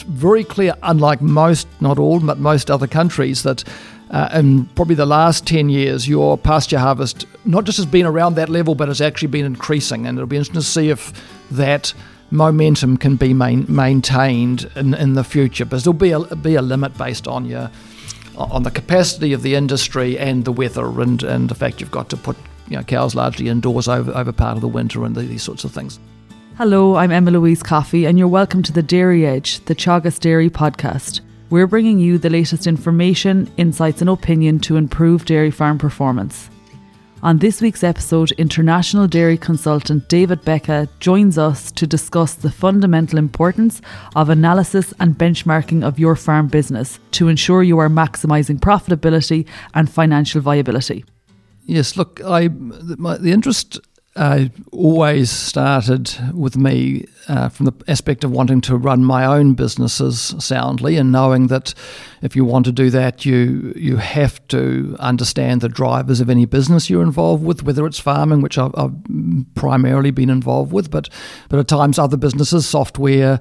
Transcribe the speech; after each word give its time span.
it's 0.00 0.08
very 0.08 0.44
clear, 0.44 0.74
unlike 0.82 1.20
most, 1.20 1.68
not 1.80 1.98
all, 1.98 2.20
but 2.20 2.38
most 2.38 2.70
other 2.70 2.86
countries, 2.86 3.42
that 3.42 3.64
uh, 4.10 4.30
in 4.32 4.64
probably 4.66 4.94
the 4.94 5.06
last 5.06 5.46
10 5.46 5.68
years, 5.68 6.08
your 6.08 6.38
pasture 6.38 6.78
harvest 6.78 7.26
not 7.44 7.64
just 7.64 7.76
has 7.76 7.86
been 7.86 8.06
around 8.06 8.34
that 8.34 8.48
level, 8.48 8.74
but 8.74 8.88
has 8.88 9.00
actually 9.00 9.28
been 9.28 9.44
increasing. 9.44 10.06
And 10.06 10.16
it'll 10.16 10.26
be 10.26 10.36
interesting 10.36 10.60
to 10.60 10.66
see 10.66 10.88
if 10.88 11.12
that 11.50 11.92
momentum 12.30 12.96
can 12.96 13.16
be 13.16 13.34
main, 13.34 13.66
maintained 13.68 14.70
in, 14.74 14.94
in 14.94 15.14
the 15.14 15.24
future. 15.24 15.64
But 15.64 15.84
there'll 15.84 15.92
be 15.92 16.12
a, 16.12 16.20
be 16.20 16.54
a 16.54 16.62
limit 16.62 16.96
based 16.96 17.28
on 17.28 17.44
your 17.44 17.70
on 18.36 18.62
the 18.62 18.70
capacity 18.70 19.34
of 19.34 19.42
the 19.42 19.54
industry 19.54 20.18
and 20.18 20.46
the 20.46 20.52
weather 20.52 21.02
and, 21.02 21.22
and 21.22 21.50
the 21.50 21.54
fact 21.54 21.78
you've 21.78 21.90
got 21.90 22.08
to 22.08 22.16
put 22.16 22.38
you 22.68 22.76
know, 22.76 22.82
cows 22.82 23.14
largely 23.14 23.48
indoors 23.48 23.86
over, 23.86 24.16
over 24.16 24.32
part 24.32 24.56
of 24.56 24.62
the 24.62 24.68
winter 24.68 25.04
and 25.04 25.14
the, 25.14 25.20
these 25.20 25.42
sorts 25.42 25.62
of 25.62 25.72
things. 25.72 26.00
Hello, 26.60 26.96
I'm 26.96 27.10
Emma 27.10 27.30
Louise 27.30 27.62
Coffey, 27.62 28.04
and 28.04 28.18
you're 28.18 28.28
welcome 28.28 28.62
to 28.64 28.70
the 28.70 28.82
Dairy 28.82 29.24
Edge, 29.24 29.64
the 29.64 29.74
Teagasc 29.74 30.20
Dairy 30.20 30.50
podcast. 30.50 31.22
We're 31.48 31.66
bringing 31.66 31.98
you 31.98 32.18
the 32.18 32.28
latest 32.28 32.66
information, 32.66 33.50
insights, 33.56 34.02
and 34.02 34.10
opinion 34.10 34.58
to 34.60 34.76
improve 34.76 35.24
dairy 35.24 35.50
farm 35.50 35.78
performance. 35.78 36.50
On 37.22 37.38
this 37.38 37.62
week's 37.62 37.82
episode, 37.82 38.32
international 38.32 39.06
dairy 39.06 39.38
consultant 39.38 40.06
David 40.10 40.42
Beca 40.42 40.86
joins 41.00 41.38
us 41.38 41.72
to 41.72 41.86
discuss 41.86 42.34
the 42.34 42.50
fundamental 42.50 43.18
importance 43.18 43.80
of 44.14 44.28
analysis 44.28 44.92
and 45.00 45.16
benchmarking 45.16 45.82
of 45.82 45.98
your 45.98 46.14
farm 46.14 46.48
business 46.48 47.00
to 47.12 47.28
ensure 47.28 47.62
you 47.62 47.78
are 47.78 47.88
maximising 47.88 48.60
profitability 48.60 49.46
and 49.72 49.90
financial 49.90 50.42
viability. 50.42 51.06
Yes, 51.64 51.96
look, 51.96 52.20
I 52.24 52.48
my, 52.48 53.16
the 53.16 53.30
interest 53.30 53.78
uh, 54.16 54.46
always 54.72 55.30
started 55.30 56.12
with 56.34 56.56
me 56.56 57.04
uh, 57.28 57.48
from 57.48 57.66
the 57.66 57.72
aspect 57.86 58.24
of 58.24 58.32
wanting 58.32 58.60
to 58.60 58.76
run 58.76 59.04
my 59.04 59.24
own 59.24 59.54
businesses 59.54 60.34
soundly 60.38 60.96
and 60.96 61.12
knowing 61.12 61.46
that 61.46 61.72
if 62.20 62.34
you 62.34 62.44
want 62.44 62.64
to 62.64 62.72
do 62.72 62.90
that, 62.90 63.24
you 63.24 63.72
you 63.76 63.96
have 63.98 64.46
to 64.48 64.96
understand 64.98 65.60
the 65.60 65.68
drivers 65.68 66.20
of 66.20 66.28
any 66.28 66.44
business 66.44 66.90
you're 66.90 67.04
involved 67.04 67.44
with, 67.44 67.62
whether 67.62 67.86
it's 67.86 68.00
farming, 68.00 68.40
which 68.40 68.58
I've, 68.58 68.74
I've 68.76 68.94
primarily 69.54 70.10
been 70.10 70.30
involved 70.30 70.72
with, 70.72 70.90
but 70.90 71.08
but 71.48 71.60
at 71.60 71.68
times 71.68 71.96
other 71.96 72.16
businesses, 72.16 72.66
software, 72.66 73.38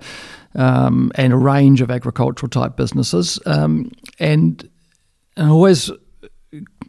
um, 0.53 1.11
and 1.15 1.33
a 1.33 1.37
range 1.37 1.81
of 1.81 1.89
agricultural 1.89 2.49
type 2.49 2.75
businesses, 2.75 3.39
um, 3.47 3.91
and 4.19 4.69
and 5.35 5.49
always 5.49 5.89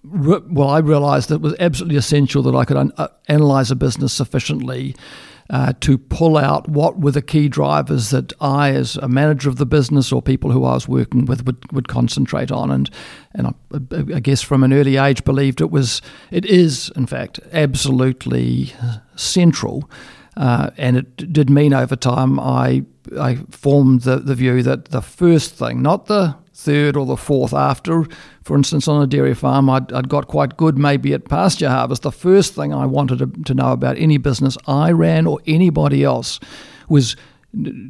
well, 0.03 0.69
I 0.69 0.79
realised 0.79 1.29
that 1.29 1.37
it 1.37 1.41
was 1.41 1.55
absolutely 1.61 1.97
essential 1.97 2.43
that 2.45 2.55
I 2.55 2.65
could 2.65 2.77
un- 2.77 2.93
uh, 2.97 3.09
analyse 3.29 3.71
a 3.71 3.77
business 3.77 4.13
sufficiently 4.13 4.95
uh, 5.51 5.73
to 5.81 5.99
pull 5.99 6.37
out 6.37 6.69
what 6.69 7.01
were 7.01 7.11
the 7.11 7.21
key 7.21 7.49
drivers 7.49 8.11
that 8.11 8.33
I, 8.41 8.71
as 8.71 8.97
a 8.97 9.09
manager 9.09 9.49
of 9.49 9.57
the 9.57 9.67
business 9.67 10.13
or 10.13 10.23
people 10.23 10.53
who 10.53 10.65
I 10.65 10.75
was 10.75 10.87
working 10.87 11.27
with, 11.27 11.45
would, 11.45 11.73
would 11.73 11.89
concentrate 11.89 12.53
on. 12.53 12.71
And 12.71 12.89
and 13.35 13.49
I, 13.49 14.17
I 14.17 14.21
guess 14.21 14.43
from 14.43 14.63
an 14.63 14.73
early 14.73 14.97
age 14.97 15.25
believed 15.25 15.61
it 15.61 15.71
was 15.71 16.01
it 16.31 16.45
is 16.47 16.91
in 16.97 17.07
fact 17.07 17.41
absolutely 17.53 18.73
central. 19.17 19.91
Uh, 20.37 20.71
and 20.79 20.97
it 20.97 21.33
did 21.33 21.51
mean 21.51 21.75
over 21.75 21.97
time 21.97 22.39
I 22.39 22.85
I 23.19 23.37
formed 23.51 24.03
the, 24.03 24.17
the 24.17 24.37
view 24.37 24.63
that 24.63 24.87
the 24.87 25.03
first 25.03 25.55
thing, 25.55 25.83
not 25.83 26.07
the 26.07 26.37
third 26.53 26.97
or 26.97 27.07
the 27.07 27.17
fourth 27.17 27.55
after. 27.55 28.05
For 28.43 28.57
instance, 28.57 28.89
on 28.89 29.03
a 29.03 29.07
dairy 29.07 29.35
farm, 29.35 29.71
I'd, 29.71 29.93
I'd 29.93 30.09
got 30.09 30.29
quite 30.29 30.57
good 30.57 30.79
maybe 30.79 31.15
at 31.15 31.29
pasture 31.29 31.69
harvest. 31.69 32.03
The 32.03 32.13
first 32.13 32.55
thing 32.55 32.73
I 32.75 32.87
wanted 32.87 33.19
to, 33.19 33.43
to 33.45 33.55
know 33.55 33.73
about 33.73 33.99
any 33.99 34.19
business 34.19 34.57
I 34.67 34.93
ran 34.93 35.27
or 35.27 35.41
anybody 35.47 36.05
else 36.05 36.41
was 36.89 37.17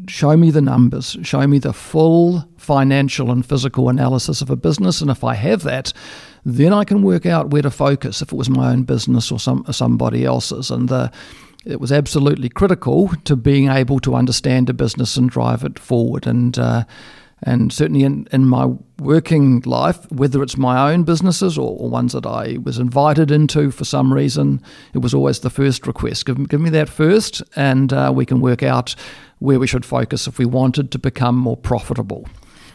show 0.09 0.37
me 0.37 0.51
the 0.51 0.63
numbers, 0.63 1.17
show 1.23 1.47
me 1.47 1.59
the 1.59 1.73
full 1.73 2.49
financial 2.57 3.31
and 3.31 3.45
physical 3.45 3.89
analysis 3.89 4.41
of 4.41 4.51
a 4.51 4.57
business. 4.57 5.01
And 5.01 5.11
if 5.11 5.23
I 5.23 5.35
have 5.35 5.63
that, 5.65 5.93
then 6.45 6.73
I 6.73 6.85
can 6.85 7.03
work 7.03 7.27
out 7.27 7.51
where 7.51 7.63
to 7.63 7.71
focus 7.71 8.23
if 8.23 8.33
it 8.33 8.37
was 8.37 8.49
my 8.49 8.73
own 8.73 8.85
business 8.85 9.31
or 9.31 9.39
some 9.39 9.65
somebody 9.71 10.25
else's. 10.25 10.71
And 10.71 10.89
the 10.89 11.13
it 11.67 11.79
was 11.79 11.93
absolutely 11.93 12.49
critical 12.49 13.11
to 13.25 13.37
being 13.37 13.69
able 13.69 14.01
to 14.01 14.15
understand 14.15 14.71
a 14.71 14.73
business 14.75 15.17
and 15.17 15.29
drive 15.29 15.63
it 15.63 15.79
forward. 15.79 16.27
And 16.27 16.59
uh, 16.59 16.85
and 17.43 17.73
certainly 17.73 18.05
in, 18.05 18.29
in 18.33 18.47
my 18.47 18.67
working 18.99 19.61
life, 19.61 20.11
whether 20.13 20.43
it's 20.43 20.57
my 20.57 20.93
own 20.93 21.05
businesses 21.05 21.57
or, 21.57 21.77
or, 21.79 21.89
ones 21.89 22.13
that 22.13 22.27
I 22.27 22.59
was 22.63 22.79
invited 22.79 23.31
into 23.31 23.71
for 23.71 23.85
some 23.85 24.13
reason, 24.13 24.63
it 24.93 24.99
was 24.99 25.15
always 25.15 25.41
the 25.41 25.51
first 25.51 25.87
request. 25.87 26.27
Give, 26.27 26.49
give 26.49 26.61
me 26.61 26.71
that 26.71 26.89
first, 26.89 27.43
and 27.57 27.93
uh, 27.93 28.13
we 28.15 28.27
can 28.27 28.41
work 28.41 28.63
out 28.63 28.95
where 29.39 29.59
we 29.59 29.67
should 29.67 29.87
focus 29.87 30.27
if 30.27 30.39
we 30.39 30.45
wanted 30.45 30.91
to 30.93 30.99
become 30.99 31.37
more 31.37 31.57
profitable. 31.57 32.29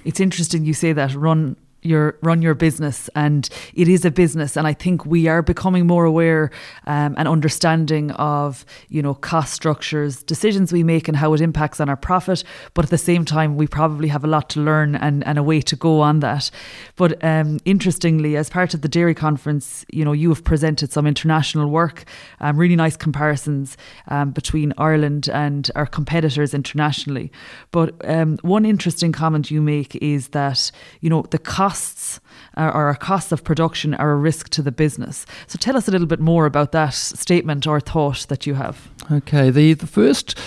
It's 0.03 0.20
interesting 0.20 0.66
you 0.66 0.74
say 0.74 0.94
that 0.94 1.14
run 1.14 1.58
your 1.85 2.18
run 2.22 2.41
your 2.41 2.53
business 2.53 3.09
and 3.16 3.50
it 3.73 3.88
is 3.88 4.06
a 4.06 4.12
business 4.12 4.57
and 4.57 4.68
I 4.68 4.73
think 4.73 5.06
we 5.06 5.28
are 5.28 5.41
becoming 5.41 5.85
more 5.85 6.06
aware 6.06 6.51
um, 6.88 7.16
and 7.18 7.28
understanding 7.28 8.12
of 8.12 8.66
you 8.90 9.01
know 9.01 9.13
cost 9.13 9.53
structures 9.53 10.23
decisions 10.23 10.73
we 10.73 10.84
make 10.84 11.07
and 11.07 11.18
how 11.18 11.34
it 11.34 11.41
impacts 11.41 11.79
on 11.79 11.90
our 11.90 11.97
profit 11.97 12.44
but 12.73 12.85
at 12.85 12.91
the 12.91 12.97
same 12.97 13.25
time 13.25 13.56
we 13.56 13.68
probably 13.68 14.07
have 14.07 14.23
a 14.23 14.28
lot 14.28 14.50
to 14.51 14.59
learn 14.59 14.96
and, 14.96 15.25
and 15.28 15.38
a 15.38 15.44
way 15.44 15.62
to 15.62 15.75
go 15.75 16.01
on 16.01 16.19
that. 16.19 16.50
But 16.96 17.23
um, 17.23 17.59
interestingly 17.66 18.35
as 18.35 18.50
part 18.50 18.73
of 18.73 18.81
the 18.81 18.88
dairy 18.88 19.16
conference 19.16 19.85
you 19.91 20.03
know 20.03 20.13
you 20.13 20.29
have 20.29 20.44
presented 20.44 20.91
some 20.91 21.07
international 21.07 21.69
work 21.69 22.06
um, 22.40 22.57
really 22.57 22.75
nice 22.75 22.97
comparisons 22.97 23.78
um, 24.07 24.31
between 24.31 24.73
Ireland 24.78 25.29
and 25.29 25.69
our 25.75 25.85
competitors 25.85 26.53
internationally. 26.53 27.31
But 27.72 27.94
um, 28.07 28.38
one 28.41 28.66
interesting 28.66 29.12
comment 29.12 29.52
you 29.52 29.62
make 29.62 29.96
is 29.97 30.29
that 30.29 30.72
you 31.02 31.09
know 31.09 31.23
the 31.29 31.38
cost 31.38 31.75
costs 31.75 32.22
uh, 32.58 32.72
or 32.74 32.86
our 32.86 32.96
costs 32.96 33.31
of 33.31 33.44
production 33.44 33.94
are 33.96 34.12
a 34.12 34.16
risk 34.16 34.50
to 34.50 34.62
the 34.62 34.72
business. 34.72 35.25
So 35.47 35.58
tell 35.59 35.75
us 35.75 35.88
a 35.88 35.91
little 35.91 36.08
bit 36.08 36.22
more 36.22 36.46
about 36.46 36.72
that 36.72 36.94
statement 36.94 37.68
or 37.68 37.81
thought 37.81 38.28
that 38.30 38.47
you 38.47 38.53
have. 38.56 38.88
Okay, 39.12 39.50
the, 39.50 39.74
the 39.74 39.88
first, 39.88 40.40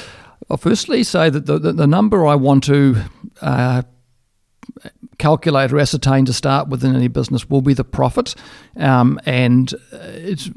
I'll 0.49 0.57
firstly 0.57 1.03
say 1.05 1.29
that 1.29 1.45
the, 1.45 1.59
the, 1.59 1.73
the 1.73 1.87
number 1.87 2.27
I 2.27 2.35
want 2.35 2.65
to 2.65 2.97
uh, 3.43 3.83
calculate 5.19 5.71
or 5.71 5.79
ascertain 5.79 6.25
to 6.25 6.33
start 6.33 6.69
with 6.69 6.83
in 6.83 6.97
any 6.97 7.09
business 7.09 7.51
will 7.51 7.63
be 7.63 7.75
the 7.75 7.85
profit. 7.85 8.35
Um, 8.77 9.21
and 9.27 9.75
it 9.93 10.49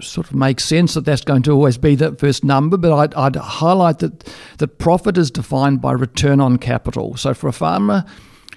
sort 0.00 0.26
of 0.26 0.34
makes 0.34 0.64
sense 0.64 0.92
that 0.94 1.06
that's 1.06 1.24
going 1.24 1.44
to 1.44 1.52
always 1.52 1.78
be 1.78 1.94
the 1.94 2.12
first 2.16 2.44
number, 2.44 2.76
but 2.76 2.92
I'd, 2.92 3.14
I'd 3.14 3.36
highlight 3.36 4.00
that, 4.00 4.30
that 4.58 4.78
profit 4.78 5.16
is 5.16 5.30
defined 5.30 5.80
by 5.80 5.92
return 5.92 6.40
on 6.40 6.58
capital. 6.58 7.16
So 7.16 7.32
for 7.32 7.48
a 7.48 7.52
farmer, 7.52 8.04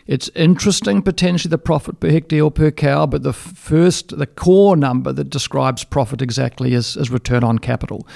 it's 0.07 0.29
interesting, 0.35 1.01
potentially, 1.01 1.49
the 1.49 1.57
profit 1.57 1.99
per 1.99 2.09
hectare 2.09 2.43
or 2.43 2.51
per 2.51 2.71
cow, 2.71 3.05
but 3.05 3.23
the 3.23 3.33
first, 3.33 4.17
the 4.17 4.25
core 4.25 4.77
number 4.77 5.11
that 5.11 5.29
describes 5.29 5.83
profit 5.83 6.21
exactly 6.21 6.73
is, 6.73 6.95
is 6.95 7.11
return 7.11 7.43
on 7.43 7.59
capital. 7.59 8.07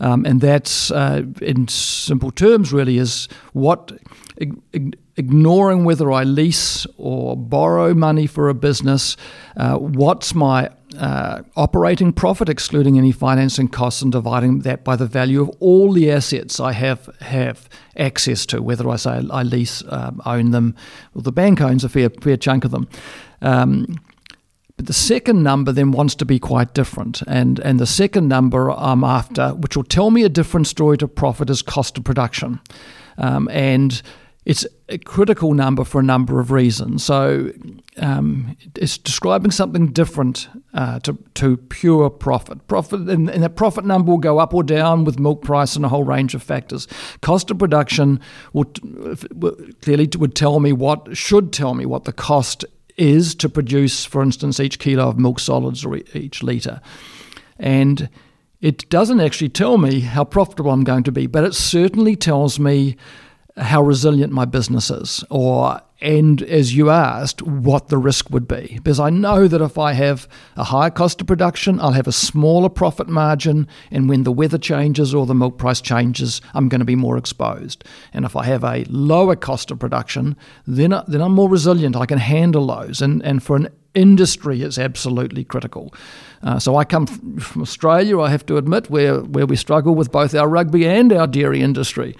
Um, 0.00 0.26
and 0.26 0.40
that's, 0.40 0.90
uh, 0.90 1.22
in 1.40 1.68
simple 1.68 2.30
terms, 2.32 2.72
really, 2.72 2.98
is 2.98 3.28
what, 3.52 3.92
ignoring 5.16 5.84
whether 5.84 6.12
I 6.12 6.24
lease 6.24 6.86
or 6.96 7.36
borrow 7.36 7.94
money 7.94 8.26
for 8.26 8.48
a 8.48 8.54
business, 8.54 9.16
uh, 9.56 9.76
what's 9.76 10.34
my 10.34 10.70
uh, 10.98 11.42
operating 11.56 12.12
profit, 12.12 12.48
excluding 12.48 12.98
any 12.98 13.12
financing 13.12 13.68
costs, 13.68 14.02
and 14.02 14.12
dividing 14.12 14.60
that 14.60 14.84
by 14.84 14.96
the 14.96 15.06
value 15.06 15.42
of 15.42 15.50
all 15.60 15.92
the 15.92 16.10
assets 16.10 16.60
I 16.60 16.72
have 16.72 17.08
have 17.20 17.68
access 17.96 18.46
to, 18.46 18.62
whether 18.62 18.88
I 18.88 18.96
say 18.96 19.22
I 19.30 19.42
lease, 19.42 19.82
um, 19.88 20.20
own 20.24 20.50
them, 20.50 20.74
or 21.14 21.22
the 21.22 21.32
bank 21.32 21.60
owns 21.60 21.84
a 21.84 21.88
fair 21.88 22.10
fair 22.10 22.36
chunk 22.36 22.64
of 22.64 22.70
them. 22.70 22.88
Um, 23.42 23.98
but 24.76 24.86
the 24.86 24.92
second 24.92 25.42
number 25.42 25.72
then 25.72 25.90
wants 25.90 26.14
to 26.16 26.24
be 26.24 26.38
quite 26.38 26.74
different, 26.74 27.22
and 27.26 27.58
and 27.60 27.80
the 27.80 27.86
second 27.86 28.28
number 28.28 28.70
I'm 28.70 29.04
after, 29.04 29.50
which 29.54 29.76
will 29.76 29.84
tell 29.84 30.10
me 30.10 30.22
a 30.22 30.28
different 30.28 30.66
story 30.66 30.98
to 30.98 31.08
profit, 31.08 31.50
is 31.50 31.62
cost 31.62 31.98
of 31.98 32.04
production, 32.04 32.60
um, 33.18 33.48
and 33.48 34.02
it's 34.46 34.64
a 34.88 34.96
critical 34.98 35.54
number 35.54 35.82
for 35.82 35.98
a 35.98 36.04
number 36.04 36.38
of 36.38 36.52
reasons. 36.52 37.02
So 37.02 37.50
um, 37.96 38.56
it's 38.76 38.96
describing 38.96 39.50
something 39.50 39.88
different 39.88 40.48
uh, 40.72 41.00
to, 41.00 41.18
to 41.34 41.56
pure 41.56 42.08
profit. 42.08 42.68
Profit 42.68 43.00
and, 43.08 43.28
and 43.28 43.42
that 43.42 43.56
profit 43.56 43.84
number 43.84 44.12
will 44.12 44.18
go 44.18 44.38
up 44.38 44.54
or 44.54 44.62
down 44.62 45.04
with 45.04 45.18
milk 45.18 45.42
price 45.42 45.74
and 45.74 45.84
a 45.84 45.88
whole 45.88 46.04
range 46.04 46.32
of 46.32 46.44
factors. 46.44 46.86
Cost 47.22 47.50
of 47.50 47.58
production 47.58 48.20
would 48.52 48.78
clearly 49.82 50.08
would 50.16 50.36
tell 50.36 50.60
me 50.60 50.72
what 50.72 51.16
should 51.16 51.52
tell 51.52 51.74
me 51.74 51.84
what 51.84 52.04
the 52.04 52.12
cost 52.12 52.64
is 52.96 53.34
to 53.34 53.48
produce, 53.48 54.04
for 54.04 54.22
instance, 54.22 54.60
each 54.60 54.78
kilo 54.78 55.08
of 55.08 55.18
milk 55.18 55.40
solids 55.40 55.84
or 55.84 55.96
each 56.14 56.44
litre, 56.44 56.80
and 57.58 58.08
it 58.60 58.88
doesn't 58.88 59.20
actually 59.20 59.50
tell 59.50 59.76
me 59.76 60.00
how 60.00 60.24
profitable 60.24 60.70
I'm 60.70 60.84
going 60.84 61.02
to 61.02 61.12
be, 61.12 61.26
but 61.26 61.44
it 61.44 61.54
certainly 61.54 62.16
tells 62.16 62.58
me 62.58 62.96
how 63.56 63.82
resilient 63.82 64.32
my 64.32 64.44
business 64.44 64.90
is, 64.90 65.24
or 65.30 65.80
and 66.02 66.42
as 66.42 66.76
you 66.76 66.90
asked, 66.90 67.40
what 67.40 67.88
the 67.88 67.96
risk 67.96 68.28
would 68.28 68.46
be. 68.46 68.74
Because 68.74 69.00
I 69.00 69.08
know 69.08 69.48
that 69.48 69.62
if 69.62 69.78
I 69.78 69.94
have 69.94 70.28
a 70.54 70.64
higher 70.64 70.90
cost 70.90 71.22
of 71.22 71.26
production, 71.26 71.80
I'll 71.80 71.92
have 71.92 72.06
a 72.06 72.12
smaller 72.12 72.68
profit 72.68 73.08
margin, 73.08 73.66
and 73.90 74.06
when 74.06 74.24
the 74.24 74.32
weather 74.32 74.58
changes 74.58 75.14
or 75.14 75.24
the 75.24 75.34
milk 75.34 75.56
price 75.56 75.80
changes, 75.80 76.42
I'm 76.52 76.68
going 76.68 76.80
to 76.80 76.84
be 76.84 76.96
more 76.96 77.16
exposed. 77.16 77.82
And 78.12 78.26
if 78.26 78.36
I 78.36 78.44
have 78.44 78.62
a 78.62 78.84
lower 78.90 79.36
cost 79.36 79.70
of 79.70 79.78
production, 79.78 80.36
then, 80.66 80.94
then 81.08 81.22
I'm 81.22 81.32
more 81.32 81.48
resilient. 81.48 81.96
I 81.96 82.04
can 82.04 82.18
handle 82.18 82.66
those. 82.66 83.00
And, 83.00 83.22
and 83.22 83.42
for 83.42 83.56
an 83.56 83.68
industry, 83.94 84.60
it's 84.60 84.78
absolutely 84.78 85.44
critical. 85.44 85.94
Uh, 86.42 86.58
so 86.58 86.76
I 86.76 86.84
come 86.84 87.06
from 87.06 87.62
Australia, 87.62 88.20
I 88.20 88.28
have 88.28 88.44
to 88.46 88.58
admit, 88.58 88.90
where, 88.90 89.20
where 89.20 89.46
we 89.46 89.56
struggle 89.56 89.94
with 89.94 90.12
both 90.12 90.34
our 90.34 90.46
rugby 90.46 90.86
and 90.86 91.10
our 91.10 91.26
dairy 91.26 91.62
industry. 91.62 92.14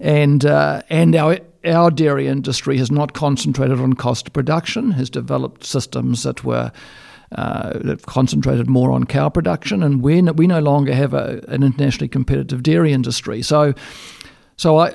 And, 0.00 0.44
uh, 0.44 0.82
and 0.88 1.14
our 1.14 1.38
our 1.64 1.90
dairy 1.90 2.28
industry 2.28 2.78
has 2.78 2.90
not 2.90 3.12
concentrated 3.12 3.80
on 3.80 3.94
cost 3.94 4.28
of 4.28 4.32
production, 4.32 4.92
has 4.92 5.10
developed 5.10 5.64
systems 5.64 6.22
that 6.22 6.44
were 6.44 6.70
uh, 7.32 7.78
that 7.80 8.02
concentrated 8.06 8.70
more 8.70 8.90
on 8.90 9.04
cow 9.04 9.28
production, 9.28 9.82
and 9.82 10.02
we 10.02 10.22
we 10.22 10.46
no 10.46 10.60
longer 10.60 10.94
have 10.94 11.12
a, 11.12 11.44
an 11.48 11.62
internationally 11.62 12.08
competitive 12.08 12.62
dairy 12.62 12.92
industry. 12.92 13.42
So 13.42 13.74
so, 14.58 14.78
I, 14.78 14.92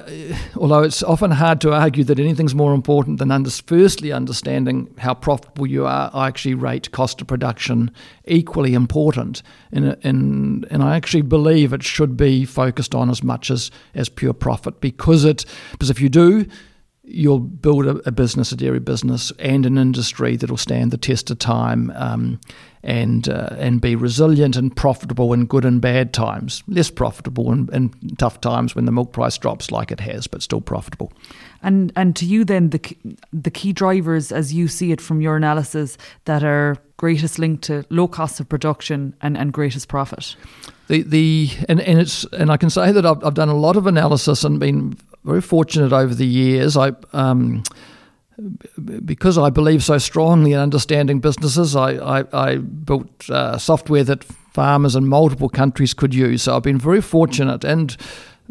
although 0.57 0.83
it's 0.83 1.01
often 1.01 1.31
hard 1.31 1.61
to 1.61 1.71
argue 1.71 2.03
that 2.03 2.19
anything's 2.19 2.53
more 2.53 2.73
important 2.73 3.19
than 3.19 3.31
under, 3.31 3.49
firstly 3.49 4.11
understanding 4.11 4.93
how 4.97 5.13
profitable 5.13 5.65
you 5.65 5.85
are, 5.85 6.11
I 6.13 6.27
actually 6.27 6.55
rate 6.55 6.91
cost 6.91 7.21
of 7.21 7.27
production 7.27 7.89
equally 8.25 8.73
important. 8.73 9.41
In, 9.71 9.95
in, 10.01 10.65
and 10.69 10.83
I 10.83 10.97
actually 10.97 11.21
believe 11.21 11.71
it 11.71 11.81
should 11.81 12.17
be 12.17 12.43
focused 12.43 12.93
on 12.93 13.09
as 13.09 13.23
much 13.23 13.49
as, 13.49 13.71
as 13.95 14.09
pure 14.09 14.33
profit 14.33 14.81
because 14.81 15.23
it 15.23 15.45
because 15.71 15.89
if 15.89 16.01
you 16.01 16.09
do, 16.09 16.45
you'll 17.03 17.39
build 17.39 17.85
a, 17.85 17.97
a, 18.07 18.11
business, 18.11 18.51
a 18.51 18.55
dairy 18.55 18.79
business, 18.79 19.31
and 19.39 19.65
an 19.65 19.77
industry 19.77 20.35
that'll 20.35 20.57
stand 20.57 20.91
the 20.91 20.97
test 20.97 21.29
of 21.29 21.37
time 21.37 21.91
um, 21.95 22.39
and 22.81 23.29
uh, 23.29 23.49
and 23.57 23.81
be 23.81 23.95
resilient 23.95 24.55
and 24.55 24.75
profitable 24.75 25.33
in 25.33 25.45
good 25.45 25.65
and 25.65 25.81
bad 25.81 26.13
times. 26.13 26.63
Less 26.67 26.89
profitable 26.89 27.51
in, 27.51 27.69
in, 27.73 27.89
tough 28.17 28.41
times 28.41 28.75
when 28.75 28.85
the 28.85 28.91
milk 28.91 29.11
price 29.11 29.37
drops, 29.37 29.71
like 29.71 29.91
it 29.91 29.99
has, 29.99 30.27
but 30.27 30.41
still 30.41 30.61
profitable. 30.61 31.11
And 31.61 31.91
and 31.95 32.15
to 32.17 32.25
you 32.25 32.45
then 32.45 32.69
the 32.69 32.79
the 33.31 33.51
key 33.51 33.73
drivers, 33.73 34.31
as 34.31 34.53
you 34.53 34.67
see 34.67 34.91
it 34.91 35.01
from 35.01 35.21
your 35.21 35.35
analysis, 35.35 35.97
that 36.25 36.43
are 36.43 36.77
greatest 36.97 37.37
linked 37.37 37.63
to 37.65 37.83
low 37.89 38.07
cost 38.07 38.39
of 38.39 38.47
production 38.47 39.13
and, 39.21 39.37
and 39.37 39.51
greatest 39.51 39.89
profit. 39.89 40.35
The 40.87 41.03
the 41.03 41.49
and, 41.67 41.81
and 41.81 41.99
it's 41.99 42.23
and 42.25 42.49
I 42.51 42.57
can 42.57 42.69
say 42.69 42.91
that 42.91 43.05
I've, 43.05 43.23
I've 43.23 43.33
done 43.33 43.49
a 43.49 43.57
lot 43.57 43.75
of 43.75 43.87
analysis 43.87 44.43
and 44.43 44.59
been 44.59 44.97
very 45.23 45.41
fortunate 45.41 45.93
over 45.93 46.13
the 46.13 46.25
years. 46.25 46.77
I 46.77 46.93
um, 47.13 47.63
because 49.05 49.37
I 49.37 49.49
believe 49.49 49.83
so 49.83 49.97
strongly 49.97 50.53
in 50.53 50.59
understanding 50.59 51.19
businesses, 51.19 51.75
I, 51.75 51.91
I, 52.21 52.23
I 52.33 52.57
built 52.57 53.29
uh, 53.29 53.57
software 53.57 54.03
that 54.05 54.23
farmers 54.23 54.95
in 54.95 55.07
multiple 55.07 55.49
countries 55.49 55.93
could 55.93 56.13
use. 56.13 56.43
So 56.43 56.55
I've 56.55 56.63
been 56.63 56.79
very 56.79 57.01
fortunate, 57.01 57.63
and 57.63 57.95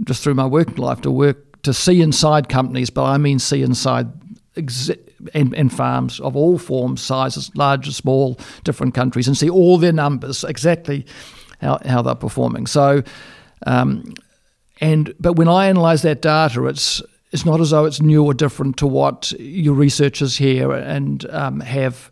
just 0.05 0.23
through 0.23 0.35
my 0.35 0.47
working 0.47 0.77
life, 0.77 1.01
to 1.03 1.11
work 1.11 1.63
to 1.63 1.73
see 1.73 2.01
inside 2.01 2.49
companies, 2.49 2.91
but 2.91 3.05
I 3.05 3.19
mean 3.19 3.39
see 3.39 3.63
inside 3.63 4.09
exi- 4.57 4.99
and, 5.35 5.55
and, 5.55 5.73
farms 5.73 6.19
of 6.21 6.35
all 6.35 6.59
forms, 6.59 7.01
sizes, 7.01 7.55
large 7.55 7.87
or 7.87 7.93
small, 7.93 8.39
different 8.65 8.95
countries, 8.95 9.29
and 9.29 9.37
see 9.37 9.49
all 9.49 9.79
their 9.79 9.93
numbers 9.93 10.43
exactly 10.45 11.07
how, 11.61 11.79
how 11.85 12.03
they're 12.03 12.15
performing. 12.15 12.67
So. 12.67 13.03
Um, 13.65 14.15
and 14.83 15.15
but 15.21 15.35
when 15.35 15.49
I 15.49 15.67
analyse 15.67 16.03
that 16.03 16.21
data, 16.21 16.67
it's 16.67 17.01
it's 17.31 17.47
not 17.47 17.61
as 17.61 17.71
though 17.71 17.87
it's 17.87 18.03
new 18.03 18.25
or 18.25 18.35
different 18.35 18.77
to 18.79 18.87
what 18.87 19.33
your 19.39 19.75
researchers 19.75 20.37
here 20.37 20.73
and 20.73 21.25
um, 21.31 21.61
have 21.61 22.11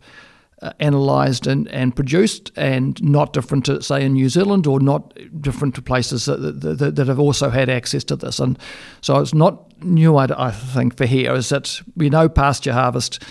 uh, 0.61 0.71
analysed 0.79 1.47
and, 1.47 1.67
and 1.67 1.95
produced, 1.95 2.51
and 2.55 3.01
not 3.03 3.33
different 3.33 3.65
to 3.65 3.83
say 3.83 4.03
in 4.03 4.13
New 4.13 4.29
Zealand 4.29 4.65
or 4.67 4.79
not 4.79 5.13
different 5.41 5.75
to 5.75 5.81
places 5.81 6.25
that, 6.25 6.37
that, 6.61 6.95
that 6.95 7.07
have 7.07 7.19
also 7.19 7.49
had 7.49 7.69
access 7.69 8.03
to 8.05 8.15
this. 8.15 8.39
And 8.39 8.57
so 9.01 9.19
it's 9.19 9.33
not 9.33 9.83
new, 9.83 10.15
I, 10.15 10.47
I 10.47 10.51
think, 10.51 10.97
for 10.97 11.05
here 11.05 11.33
is 11.33 11.49
that 11.49 11.81
we 11.95 12.09
know 12.09 12.29
pasture 12.29 12.73
harvest 12.73 13.21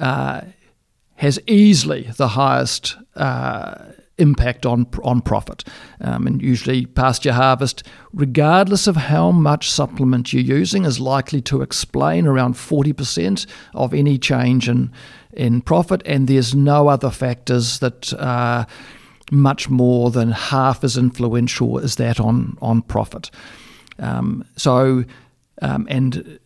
uh, 0.00 0.42
has 1.14 1.40
easily 1.46 2.10
the 2.16 2.28
highest. 2.28 2.96
Uh, 3.16 3.92
impact 4.18 4.66
on 4.66 4.86
on 5.02 5.20
profit. 5.20 5.64
Um, 6.00 6.26
and 6.26 6.42
usually, 6.42 6.86
pasture 6.86 7.32
harvest, 7.32 7.82
regardless 8.12 8.86
of 8.86 8.96
how 8.96 9.30
much 9.30 9.70
supplement 9.70 10.32
you're 10.32 10.42
using, 10.42 10.84
is 10.84 11.00
likely 11.00 11.40
to 11.42 11.62
explain 11.62 12.26
around 12.26 12.54
40% 12.54 13.46
of 13.74 13.94
any 13.94 14.18
change 14.18 14.68
in 14.68 14.92
in 15.32 15.60
profit. 15.62 16.02
And 16.04 16.28
there's 16.28 16.54
no 16.54 16.88
other 16.88 17.10
factors 17.10 17.78
that 17.78 18.12
are 18.18 18.66
much 19.30 19.70
more 19.70 20.10
than 20.10 20.30
half 20.30 20.84
as 20.84 20.96
influential 20.96 21.78
as 21.78 21.96
that 21.96 22.20
on 22.20 22.58
on 22.60 22.82
profit. 22.82 23.30
Um, 23.98 24.44
so, 24.56 25.04
um, 25.62 25.86
and 25.88 26.38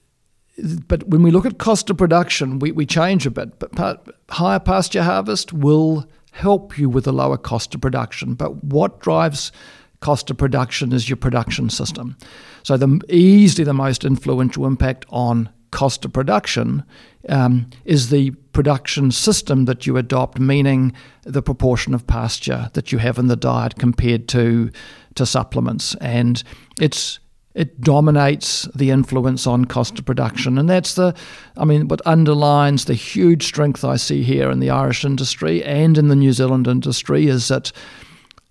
but 0.88 1.06
when 1.08 1.22
we 1.22 1.30
look 1.30 1.44
at 1.46 1.58
cost 1.58 1.90
of 1.90 1.98
production, 1.98 2.58
we, 2.58 2.72
we 2.72 2.86
change 2.86 3.26
a 3.26 3.30
bit. 3.30 3.58
But 3.58 4.08
higher 4.30 4.58
pasture 4.58 5.02
harvest 5.02 5.52
will 5.52 6.08
help 6.36 6.78
you 6.78 6.90
with 6.90 7.06
a 7.06 7.12
lower 7.12 7.38
cost 7.38 7.74
of 7.74 7.80
production. 7.80 8.34
But 8.34 8.62
what 8.62 9.00
drives 9.00 9.52
cost 10.00 10.30
of 10.30 10.36
production 10.36 10.92
is 10.92 11.08
your 11.08 11.16
production 11.16 11.70
system. 11.70 12.16
So 12.62 12.76
the 12.76 13.00
easily 13.08 13.64
the 13.64 13.72
most 13.72 14.04
influential 14.04 14.66
impact 14.66 15.06
on 15.08 15.48
cost 15.70 16.04
of 16.04 16.12
production 16.12 16.84
um, 17.28 17.70
is 17.84 18.10
the 18.10 18.30
production 18.52 19.10
system 19.10 19.64
that 19.64 19.86
you 19.86 19.96
adopt, 19.96 20.38
meaning 20.38 20.92
the 21.22 21.42
proportion 21.42 21.94
of 21.94 22.06
pasture 22.06 22.70
that 22.74 22.92
you 22.92 22.98
have 22.98 23.18
in 23.18 23.28
the 23.28 23.36
diet 23.36 23.76
compared 23.78 24.28
to 24.28 24.70
to 25.14 25.24
supplements. 25.24 25.94
And 26.02 26.42
it's 26.78 27.18
it 27.56 27.80
dominates 27.80 28.68
the 28.74 28.90
influence 28.90 29.46
on 29.46 29.64
cost 29.64 29.98
of 29.98 30.04
production. 30.04 30.58
And 30.58 30.68
that's 30.68 30.94
the, 30.94 31.14
I 31.56 31.64
mean, 31.64 31.88
what 31.88 32.06
underlines 32.06 32.84
the 32.84 32.94
huge 32.94 33.46
strength 33.46 33.82
I 33.82 33.96
see 33.96 34.22
here 34.22 34.50
in 34.50 34.60
the 34.60 34.70
Irish 34.70 35.04
industry 35.04 35.64
and 35.64 35.96
in 35.96 36.08
the 36.08 36.16
New 36.16 36.32
Zealand 36.32 36.68
industry 36.68 37.26
is 37.26 37.48
that. 37.48 37.72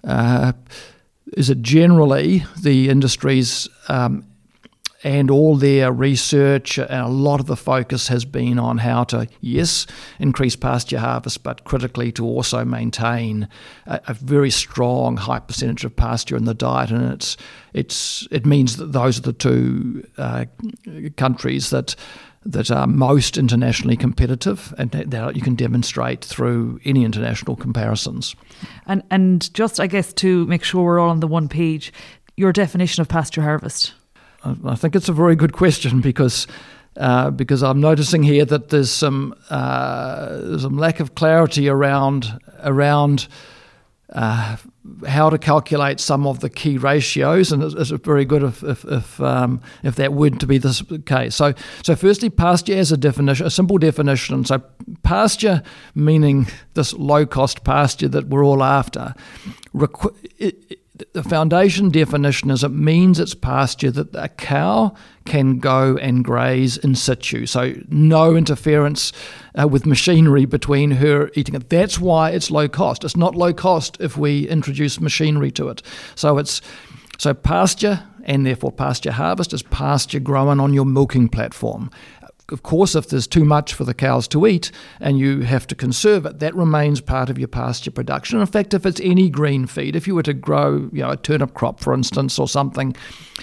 Uh, 0.03 0.51
is 1.33 1.53
generally 1.61 2.45
the 2.61 2.89
industries 2.89 3.67
um, 3.89 4.23
and 5.05 5.29
all 5.29 5.55
their 5.55 5.91
research 5.91 6.79
and 6.79 6.89
a 6.89 7.07
lot 7.07 7.39
of 7.39 7.45
the 7.45 7.55
focus 7.55 8.07
has 8.07 8.25
been 8.25 8.57
on 8.57 8.79
how 8.79 9.03
to, 9.03 9.27
yes, 9.39 9.85
increase 10.17 10.55
pasture 10.55 10.97
harvest, 10.97 11.43
but 11.43 11.63
critically 11.63 12.11
to 12.11 12.25
also 12.25 12.65
maintain 12.65 13.47
a, 13.85 14.01
a 14.07 14.13
very 14.15 14.49
strong 14.49 15.15
high 15.15 15.37
percentage 15.37 15.85
of 15.85 15.95
pasture 15.95 16.35
in 16.35 16.45
the 16.45 16.55
diet. 16.55 16.89
And 16.89 17.13
it's, 17.13 17.37
it's, 17.71 18.27
it 18.31 18.47
means 18.47 18.77
that 18.77 18.93
those 18.93 19.19
are 19.19 19.21
the 19.21 19.33
two 19.33 20.03
uh, 20.17 20.45
countries 21.15 21.69
that 21.69 21.95
that 22.47 22.69
are 22.69 22.85
most 22.85 23.37
internationally 23.37 23.97
competitive, 23.97 24.71
and 24.77 24.91
that 24.91 25.35
you 25.35 25.41
can 25.41 25.55
demonstrate 25.55 26.23
through 26.23 26.79
any 26.85 27.03
international 27.03 27.55
comparisons. 27.55 28.35
And 28.85 29.01
and 29.09 29.51
just 29.55 29.79
I 29.79 29.87
guess 29.87 30.13
to 30.13 30.45
make 30.45 30.63
sure 30.63 30.83
we're 30.83 30.99
all 30.99 31.09
on 31.09 31.21
the 31.21 31.27
one 31.27 31.47
page, 31.47 31.91
your 32.37 32.53
definition 32.53 33.01
of 33.01 33.07
pasture 33.07 33.41
harvest. 33.41 33.93
I 34.65 34.75
think 34.75 34.95
it's 34.95 35.09
a 35.09 35.13
very 35.13 35.35
good 35.35 35.53
question 35.53 36.01
because 36.01 36.47
uh, 36.97 37.29
because 37.29 37.61
I'm 37.63 37.81
noticing 37.81 38.23
here 38.23 38.45
that 38.45 38.69
there's 38.69 38.91
some 38.91 39.35
uh, 39.49 40.57
some 40.57 40.77
lack 40.77 40.99
of 40.99 41.15
clarity 41.15 41.67
around 41.67 42.39
around 42.63 43.27
uh, 44.13 44.55
how 45.07 45.29
to 45.29 45.37
calculate 45.37 45.99
some 45.99 46.27
of 46.27 46.39
the 46.39 46.49
key 46.49 46.77
ratios, 46.77 47.51
and 47.51 47.63
it's, 47.63 47.73
it's 47.73 47.89
very 48.05 48.23
good 48.23 48.43
if 48.43 48.63
if 48.63 48.85
if, 48.85 49.19
um, 49.19 49.61
if 49.83 49.95
that 49.95 50.13
were 50.13 50.29
to 50.29 50.47
be 50.47 50.57
the 50.57 51.01
case. 51.05 51.35
So 51.35 51.53
so 51.83 51.95
firstly, 51.95 52.29
pasture 52.29 52.77
as 52.77 52.91
a 52.91 52.97
definition, 52.97 53.45
a 53.45 53.49
simple 53.49 53.77
definition. 53.77 54.45
So 54.45 54.61
pasture 55.03 55.63
meaning 55.95 56.47
this 56.75 56.93
low 56.93 57.25
cost 57.25 57.63
pasture 57.63 58.07
that 58.09 58.27
we're 58.27 58.45
all 58.45 58.63
after. 58.63 59.15
Requ- 59.73 60.15
it, 60.37 60.79
the 61.13 61.23
foundation 61.23 61.89
definition 61.89 62.49
is 62.51 62.63
it 62.63 62.69
means 62.69 63.19
it's 63.19 63.33
pasture 63.33 63.91
that 63.91 64.15
a 64.15 64.29
cow 64.29 64.93
can 65.25 65.59
go 65.59 65.97
and 65.97 66.23
graze 66.23 66.77
in 66.77 66.95
situ. 66.95 67.45
So 67.45 67.73
no 67.89 68.35
interference 68.35 69.11
uh, 69.59 69.67
with 69.67 69.85
machinery 69.85 70.45
between 70.45 70.91
her 70.91 71.31
eating 71.33 71.55
it. 71.55 71.69
That's 71.69 71.99
why 71.99 72.31
it's 72.31 72.51
low 72.51 72.69
cost. 72.69 73.03
It's 73.03 73.17
not 73.17 73.35
low 73.35 73.53
cost 73.53 73.97
if 73.99 74.17
we 74.17 74.47
introduce 74.47 74.99
machinery 75.01 75.51
to 75.51 75.69
it. 75.69 75.81
So 76.15 76.37
it's 76.37 76.61
so 77.17 77.33
pasture 77.33 78.03
and 78.25 78.45
therefore 78.45 78.71
pasture 78.71 79.11
harvest 79.11 79.53
is 79.53 79.63
pasture 79.63 80.19
growing 80.19 80.59
on 80.59 80.73
your 80.73 80.85
milking 80.85 81.29
platform 81.29 81.91
of 82.51 82.61
course, 82.61 82.95
if 82.95 83.09
there's 83.09 83.27
too 83.27 83.43
much 83.43 83.73
for 83.73 83.85
the 83.85 83.93
cows 83.93 84.27
to 84.27 84.45
eat 84.45 84.71
and 84.99 85.17
you 85.17 85.41
have 85.41 85.65
to 85.67 85.75
conserve 85.75 86.25
it, 86.25 86.39
that 86.39 86.55
remains 86.55 87.01
part 87.01 87.29
of 87.29 87.39
your 87.39 87.47
pasture 87.47 87.91
production. 87.91 88.39
In 88.39 88.45
fact, 88.45 88.73
if 88.73 88.85
it's 88.85 89.01
any 89.01 89.29
green 89.29 89.65
feed, 89.65 89.95
if 89.95 90.07
you 90.07 90.13
were 90.13 90.23
to 90.23 90.33
grow, 90.33 90.89
you 90.93 91.01
know, 91.01 91.09
a 91.09 91.17
turnip 91.17 91.55
crop, 91.55 91.79
for 91.79 91.93
instance, 91.93 92.37
or 92.37 92.47
something, 92.47 92.95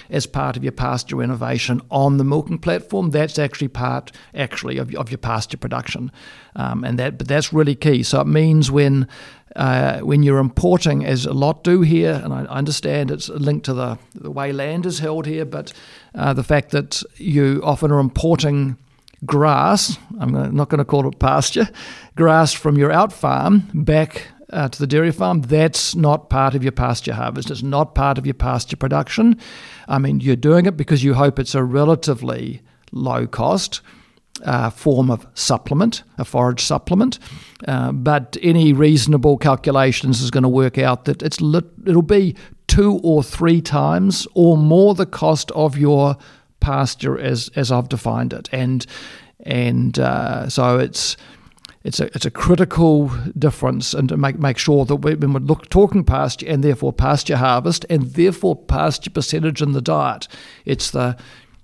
as 0.09 0.25
part 0.25 0.55
of 0.55 0.63
your 0.63 0.71
pasture 0.71 1.17
renovation 1.17 1.81
on 1.91 2.17
the 2.17 2.23
milking 2.23 2.59
platform. 2.59 3.09
That's 3.09 3.37
actually 3.37 3.67
part 3.67 4.11
actually 4.33 4.77
of, 4.77 4.93
of 4.95 5.11
your 5.11 5.17
pasture 5.17 5.57
production, 5.57 6.11
um, 6.55 6.83
and 6.83 6.97
that 6.99 7.17
but 7.17 7.27
that's 7.27 7.51
really 7.51 7.75
key. 7.75 8.03
So 8.03 8.21
it 8.21 8.27
means 8.27 8.71
when 8.71 9.07
uh, 9.55 9.99
when 9.99 10.23
you're 10.23 10.39
importing, 10.39 11.05
as 11.05 11.25
a 11.25 11.33
lot 11.33 11.63
do 11.63 11.81
here, 11.81 12.19
and 12.23 12.33
I 12.33 12.43
understand 12.45 13.11
it's 13.11 13.29
linked 13.29 13.65
to 13.65 13.73
the, 13.73 13.99
the 14.15 14.31
way 14.31 14.51
land 14.51 14.85
is 14.85 14.99
held 14.99 15.27
here, 15.27 15.45
but 15.45 15.73
uh, 16.15 16.33
the 16.33 16.43
fact 16.43 16.71
that 16.71 17.03
you 17.17 17.61
often 17.63 17.91
are 17.91 17.99
importing 17.99 18.77
grass, 19.25 19.97
I'm 20.19 20.31
not 20.55 20.69
going 20.69 20.79
to 20.79 20.85
call 20.85 21.07
it 21.07 21.19
pasture, 21.19 21.69
grass 22.15 22.53
from 22.53 22.77
your 22.77 22.91
out 22.91 23.13
farm 23.13 23.69
back 23.73 24.27
uh, 24.53 24.69
to 24.69 24.79
the 24.79 24.87
dairy 24.87 25.11
farm, 25.11 25.41
that's 25.41 25.95
not 25.95 26.29
part 26.29 26.53
of 26.53 26.63
your 26.63 26.71
pasture 26.71 27.13
harvest. 27.13 27.49
It's 27.49 27.63
not 27.63 27.95
part 27.95 28.17
of 28.17 28.25
your 28.25 28.35
pasture 28.35 28.77
production. 28.77 29.39
I 29.87 29.97
mean, 29.97 30.19
you're 30.19 30.35
doing 30.35 30.65
it 30.67 30.77
because 30.77 31.03
you 31.03 31.15
hope 31.15 31.39
it's 31.39 31.55
a 31.55 31.63
relatively 31.63 32.61
low 32.91 33.25
cost 33.25 33.81
uh, 34.43 34.69
form 34.69 35.09
of 35.09 35.25
supplement, 35.33 36.03
a 36.17 36.25
forage 36.25 36.61
supplement. 36.61 37.19
Uh, 37.67 37.91
but 37.91 38.37
any 38.41 38.73
reasonable 38.73 39.37
calculations 39.37 40.21
is 40.21 40.31
going 40.31 40.43
to 40.43 40.49
work 40.49 40.77
out 40.77 41.05
that 41.05 41.23
it's 41.23 41.41
lit, 41.41 41.65
it'll 41.85 42.01
be 42.01 42.35
two 42.67 42.99
or 43.03 43.23
three 43.23 43.61
times 43.61 44.27
or 44.33 44.57
more 44.57 44.95
the 44.95 45.05
cost 45.05 45.51
of 45.51 45.77
your 45.77 46.17
pasture 46.63 47.19
as 47.19 47.49
as 47.55 47.71
I've 47.71 47.89
defined 47.89 48.33
it, 48.33 48.49
and 48.51 48.85
and 49.45 49.99
uh, 49.99 50.49
so 50.49 50.79
it's. 50.79 51.17
It's 51.85 51.99
a, 51.99 52.05
it's 52.15 52.25
a 52.25 52.31
critical 52.31 53.11
difference, 53.37 53.93
and 53.93 54.07
to 54.07 54.15
make, 54.15 54.39
make 54.39 54.57
sure 54.57 54.85
that 54.85 54.95
we, 54.95 55.15
when 55.15 55.33
we're 55.33 55.41
look, 55.41 55.67
talking 55.67 56.05
pasture 56.05 56.47
and 56.47 56.63
therefore 56.63 56.93
pasture 56.93 57.35
harvest 57.35 57.85
and 57.89 58.03
therefore 58.13 58.55
pasture 58.55 59.09
percentage 59.09 59.61
in 59.61 59.73
the 59.73 59.81
diet, 59.81 60.29
it's 60.63 60.91
the 60.91 61.17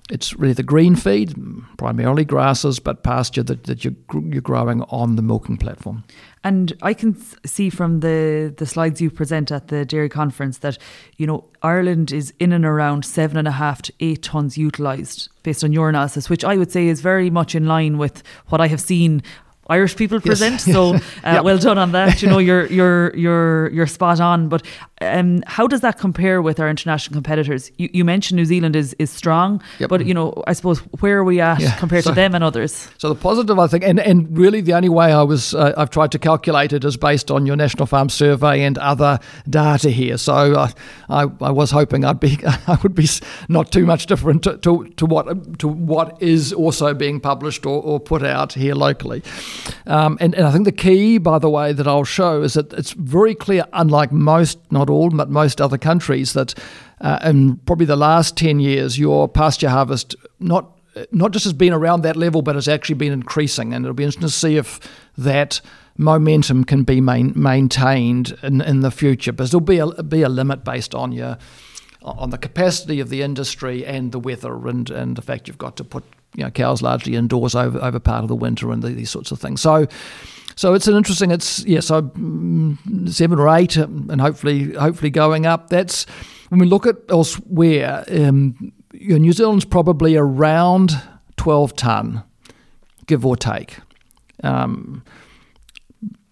it's 0.09 0.33
really 0.35 0.53
the 0.53 0.63
green 0.63 0.95
feed, 0.95 1.35
primarily 1.77 2.25
grasses, 2.25 2.79
but 2.79 3.03
pasture 3.03 3.43
that, 3.43 3.65
that 3.65 3.85
you're, 3.85 3.95
you're 4.13 4.41
growing 4.41 4.81
on 4.83 5.15
the 5.15 5.21
milking 5.21 5.57
platform. 5.57 6.03
And 6.43 6.73
I 6.81 6.93
can 6.93 7.17
see 7.45 7.69
from 7.69 7.99
the, 7.99 8.53
the 8.57 8.65
slides 8.65 9.01
you 9.01 9.11
present 9.11 9.51
at 9.51 9.67
the 9.67 9.85
dairy 9.85 10.09
conference 10.09 10.59
that, 10.59 10.77
you 11.17 11.27
know, 11.27 11.45
Ireland 11.61 12.11
is 12.11 12.33
in 12.39 12.53
and 12.53 12.65
around 12.65 13.05
seven 13.05 13.37
and 13.37 13.47
a 13.47 13.51
half 13.51 13.81
to 13.83 13.93
eight 13.99 14.21
tonnes 14.23 14.57
utilised 14.57 15.29
based 15.43 15.63
on 15.63 15.73
your 15.73 15.89
analysis, 15.89 16.29
which 16.29 16.45
I 16.45 16.55
would 16.55 16.71
say 16.71 16.87
is 16.87 17.01
very 17.01 17.29
much 17.29 17.55
in 17.55 17.65
line 17.65 17.97
with 17.97 18.23
what 18.47 18.61
I 18.61 18.67
have 18.67 18.81
seen 18.81 19.21
Irish 19.69 19.95
people 19.95 20.19
present. 20.19 20.65
Yes. 20.65 20.73
So 20.73 20.95
uh, 20.95 20.99
yep. 21.23 21.43
well 21.43 21.57
done 21.57 21.77
on 21.77 21.91
that. 21.91 22.21
You 22.21 22.27
know, 22.27 22.39
you're 22.39 22.65
you're 22.67 23.15
you're 23.15 23.69
you're 23.69 23.87
spot 23.87 24.19
on. 24.19 24.49
But 24.49 24.65
um, 25.01 25.43
how 25.45 25.67
does 25.67 25.81
that 25.81 25.97
compare 25.97 26.41
with 26.41 26.59
our 26.59 26.69
international 26.69 27.13
competitors? 27.13 27.71
You, 27.77 27.89
you 27.93 28.03
mentioned 28.03 28.37
New 28.37 28.45
Zealand 28.45 28.75
is 28.75 28.95
is 28.99 29.11
strong, 29.11 29.61
yep. 29.79 29.89
but 29.89 30.05
you 30.05 30.13
know, 30.13 30.43
I 30.47 30.53
suppose 30.53 30.79
where 30.99 31.19
are 31.19 31.23
we 31.23 31.39
at 31.39 31.59
yeah. 31.59 31.77
compared 31.77 32.03
so, 32.03 32.11
to 32.11 32.15
them 32.15 32.35
and 32.35 32.43
others? 32.43 32.89
So 32.97 33.09
the 33.09 33.15
positive, 33.15 33.59
I 33.59 33.67
think, 33.67 33.83
and 33.83 33.99
and 33.99 34.35
really 34.37 34.61
the 34.61 34.73
only 34.73 34.89
way 34.89 35.13
I 35.13 35.21
was 35.21 35.53
uh, 35.53 35.73
I've 35.77 35.91
tried 35.91 36.11
to 36.13 36.19
calculate 36.19 36.73
it 36.73 36.83
is 36.83 36.97
based 36.97 37.29
on 37.29 37.45
your 37.45 37.55
National 37.55 37.85
Farm 37.85 38.09
Survey 38.09 38.63
and 38.63 38.77
other 38.79 39.19
data 39.49 39.91
here. 39.91 40.17
So 40.17 40.33
uh, 40.33 40.71
I 41.09 41.21
I 41.41 41.51
was 41.51 41.71
hoping 41.71 42.05
I'd 42.05 42.19
be 42.19 42.39
I 42.67 42.77
would 42.81 42.95
be 42.95 43.07
not 43.47 43.71
too 43.71 43.85
much 43.85 44.07
different 44.07 44.43
to, 44.43 44.57
to, 44.57 44.85
to 44.97 45.05
what 45.05 45.59
to 45.59 45.67
what 45.67 46.21
is 46.21 46.53
also 46.53 46.93
being 46.93 47.19
published 47.19 47.65
or, 47.65 47.81
or 47.81 47.99
put 47.99 48.23
out 48.23 48.53
here 48.53 48.73
locally. 48.73 49.21
Um, 49.85 50.17
and, 50.19 50.35
and 50.35 50.45
I 50.45 50.51
think 50.51 50.65
the 50.65 50.71
key, 50.71 51.17
by 51.17 51.39
the 51.39 51.49
way, 51.49 51.73
that 51.73 51.87
I'll 51.87 52.03
show 52.03 52.41
is 52.41 52.53
that 52.53 52.73
it's 52.73 52.91
very 52.91 53.35
clear, 53.35 53.65
unlike 53.73 54.11
most, 54.11 54.59
not 54.71 54.89
all, 54.89 55.09
but 55.09 55.29
most 55.29 55.61
other 55.61 55.77
countries, 55.77 56.33
that 56.33 56.53
uh, 57.01 57.19
in 57.23 57.57
probably 57.57 57.85
the 57.85 57.95
last 57.95 58.37
10 58.37 58.59
years, 58.59 58.99
your 58.99 59.27
pasture 59.27 59.69
harvest 59.69 60.15
not 60.39 60.75
not 61.11 61.31
just 61.31 61.45
has 61.45 61.53
been 61.53 61.71
around 61.71 62.01
that 62.01 62.15
level, 62.15 62.41
but 62.41 62.55
has 62.55 62.67
actually 62.67 62.95
been 62.95 63.13
increasing. 63.13 63.73
And 63.73 63.85
it'll 63.85 63.93
be 63.93 64.03
interesting 64.03 64.27
to 64.27 64.33
see 64.33 64.57
if 64.57 64.79
that 65.17 65.61
momentum 65.97 66.63
can 66.63 66.83
be 66.83 67.01
main, 67.01 67.33
maintained 67.35 68.37
in, 68.41 68.61
in 68.61 68.81
the 68.81 68.91
future. 68.91 69.31
But 69.31 69.51
there'll 69.51 69.61
be 69.61 69.79
a, 69.79 69.87
be 70.03 70.23
a 70.23 70.29
limit 70.29 70.63
based 70.63 70.95
on 70.95 71.11
your 71.11 71.37
on 72.01 72.29
the 72.29 72.37
capacity 72.37 72.99
of 72.99 73.09
the 73.09 73.21
industry 73.21 73.85
and 73.85 74.11
the 74.11 74.19
weather 74.19 74.67
and, 74.67 74.89
and 74.89 75.15
the 75.15 75.21
fact 75.21 75.47
you've 75.47 75.57
got 75.57 75.75
to 75.77 75.83
put 75.83 76.03
you 76.35 76.43
know, 76.43 76.51
cows 76.51 76.81
largely 76.81 77.15
indoors 77.15 77.55
over, 77.55 77.79
over 77.79 77.99
part 77.99 78.23
of 78.23 78.27
the 78.27 78.35
winter 78.35 78.71
and 78.71 78.83
the, 78.83 78.89
these 78.89 79.09
sorts 79.09 79.31
of 79.31 79.39
things. 79.39 79.61
So, 79.61 79.87
so 80.55 80.73
it's 80.73 80.87
an 80.87 80.95
interesting. 80.95 81.31
It's 81.31 81.63
yeah, 81.65 81.79
so 81.79 82.01
mm, 82.01 83.09
seven 83.09 83.39
or 83.39 83.49
eight, 83.55 83.77
and 83.77 84.19
hopefully, 84.19 84.73
hopefully 84.73 85.09
going 85.09 85.45
up. 85.45 85.69
That's 85.69 86.05
when 86.49 86.59
we 86.59 86.65
look 86.65 86.85
at 86.85 86.97
elsewhere. 87.09 88.03
Um, 88.09 88.73
you 88.91 89.11
know, 89.11 89.17
New 89.17 89.31
Zealand's 89.31 89.65
probably 89.65 90.17
around 90.17 91.01
twelve 91.37 91.75
ton, 91.77 92.23
give 93.05 93.25
or 93.25 93.37
take, 93.37 93.77
um, 94.43 95.03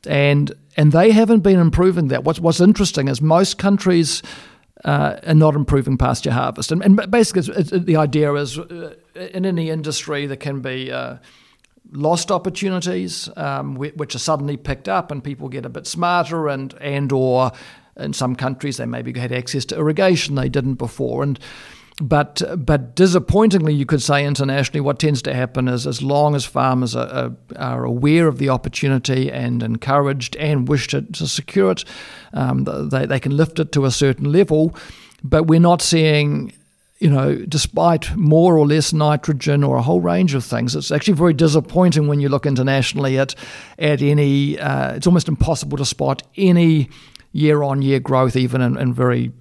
and 0.06 0.52
and 0.76 0.92
they 0.92 1.12
haven't 1.12 1.40
been 1.40 1.60
improving 1.60 2.10
that. 2.10 2.26
What's 2.26 2.40
what's 2.40 2.60
interesting 2.60 3.08
is 3.08 3.22
most 3.22 3.58
countries 3.58 4.22
uh, 4.86 5.18
and 5.24 5.40
not 5.40 5.56
improving 5.56 5.98
pasture 5.98 6.32
harvest. 6.32 6.72
And, 6.72 6.84
and 6.84 7.12
basically, 7.12 7.40
it's, 7.40 7.72
it's, 7.72 7.86
the 7.86 7.96
idea 7.96 8.34
is 8.34 8.60
uh, 8.60 8.96
in 9.16 9.46
any 9.46 9.70
industry 9.70 10.26
there 10.28 10.38
can 10.38 10.62
be 10.62 10.92
uh, 10.92 11.18
lost 11.92 12.32
opportunities 12.32 13.30
um, 13.38 13.76
which 13.76 14.16
are 14.16 14.20
suddenly 14.20 14.58
picked 14.58 14.88
up, 14.88 15.12
and 15.12 15.24
people 15.24 15.50
get 15.50 15.66
a 15.66 15.70
bit 15.70 15.88
smarter, 15.88 16.48
and 16.48 16.74
and 16.82 17.12
or 17.12 17.52
in 17.96 18.14
some 18.14 18.36
countries 18.36 18.78
they 18.78 18.86
maybe 18.86 19.18
had 19.20 19.32
access 19.32 19.66
to 19.66 19.76
irrigation 19.76 20.36
they 20.36 20.50
didn't 20.50 20.76
before, 20.76 21.24
and 21.24 21.40
but 22.02 22.42
but 22.58 22.96
disappointingly, 22.96 23.74
you 23.74 23.86
could 23.86 24.04
say 24.04 24.26
internationally, 24.26 24.82
what 24.82 25.00
tends 25.00 25.22
to 25.24 25.34
happen 25.34 25.68
is 25.68 25.88
as 25.88 26.02
long 26.02 26.36
as 26.36 26.46
farmers 26.46 26.96
are, 26.96 27.32
are 27.56 27.84
aware 27.84 28.28
of 28.28 28.38
the 28.38 28.50
opportunity 28.50 29.32
and 29.32 29.64
encouraged 29.64 30.36
and 30.36 30.68
wish 30.68 30.88
to, 30.90 31.02
to 31.02 31.28
secure 31.28 31.72
it, 31.72 31.86
um, 32.34 32.66
they, 32.66 33.08
they 33.08 33.20
can 33.20 33.36
lift 33.36 33.60
it 33.60 33.72
to 33.72 33.86
a 33.86 33.92
certain 33.92 34.32
level. 34.32 34.76
But 35.24 35.48
we're 35.48 35.60
not 35.60 35.82
seeing 35.82 36.54
you 37.00 37.10
know, 37.10 37.36
despite 37.36 38.16
more 38.16 38.58
or 38.58 38.66
less 38.66 38.92
nitrogen 38.92 39.64
or 39.64 39.78
a 39.78 39.82
whole 39.82 40.02
range 40.02 40.34
of 40.34 40.44
things, 40.44 40.76
it's 40.76 40.92
actually 40.92 41.14
very 41.14 41.34
disappointing 41.34 42.08
when 42.08 42.20
you 42.20 42.30
look 42.30 42.46
internationally 42.46 43.20
at 43.20 43.36
at 43.78 44.02
any. 44.02 44.60
Uh, 44.60 44.94
it's 44.94 45.08
almost 45.08 45.28
impossible 45.28 45.78
to 45.78 45.86
spot 45.86 46.24
any 46.36 46.90
year-on-year 47.34 48.00
growth, 48.00 48.36
even 48.36 48.62
in, 48.62 48.78
in 48.78 48.94
very 48.94 49.32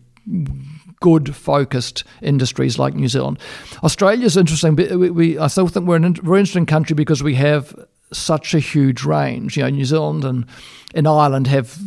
good 1.01 1.35
focused 1.35 2.05
industries 2.23 2.79
like 2.79 2.95
New 2.95 3.09
Zealand. 3.09 3.39
Australia 3.83 4.27
is 4.27 4.37
interesting. 4.37 4.77
We, 4.77 5.11
we, 5.11 5.39
I 5.39 5.47
still 5.49 5.69
think 5.69 5.87
we're 5.87 5.97
a 5.97 6.11
very 6.11 6.41
interesting 6.41 6.67
country 6.67 6.95
because 6.95 7.23
we 7.23 7.35
have 7.35 7.75
such 8.13 8.55
a 8.55 8.59
huge 8.59 9.05
range. 9.05 9.57
You 9.57 9.65
know, 9.65 9.71
New 9.71 9.85
Zealand 9.85 10.25
and, 10.25 10.47
and 10.95 11.07
Ireland 11.07 11.47
have 11.49 11.79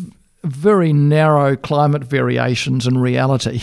very 0.44 0.94
narrow 0.94 1.56
climate 1.58 2.04
variations 2.04 2.88
in 2.88 2.98
reality. 2.98 3.62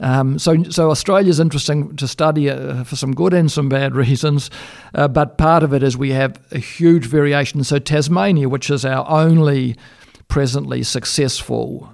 Um, 0.00 0.38
so, 0.38 0.62
so 0.64 0.90
Australia 0.90 1.30
is 1.30 1.40
interesting 1.40 1.96
to 1.96 2.06
study 2.06 2.50
uh, 2.50 2.84
for 2.84 2.96
some 2.96 3.14
good 3.14 3.32
and 3.32 3.50
some 3.50 3.68
bad 3.68 3.94
reasons, 3.96 4.50
uh, 4.94 5.08
but 5.08 5.38
part 5.38 5.62
of 5.62 5.72
it 5.72 5.82
is 5.82 5.96
we 5.96 6.10
have 6.10 6.38
a 6.52 6.58
huge 6.58 7.06
variation. 7.06 7.64
So 7.64 7.78
Tasmania, 7.78 8.48
which 8.48 8.70
is 8.70 8.84
our 8.84 9.08
only 9.08 9.76
presently 10.28 10.82
successful 10.82 11.90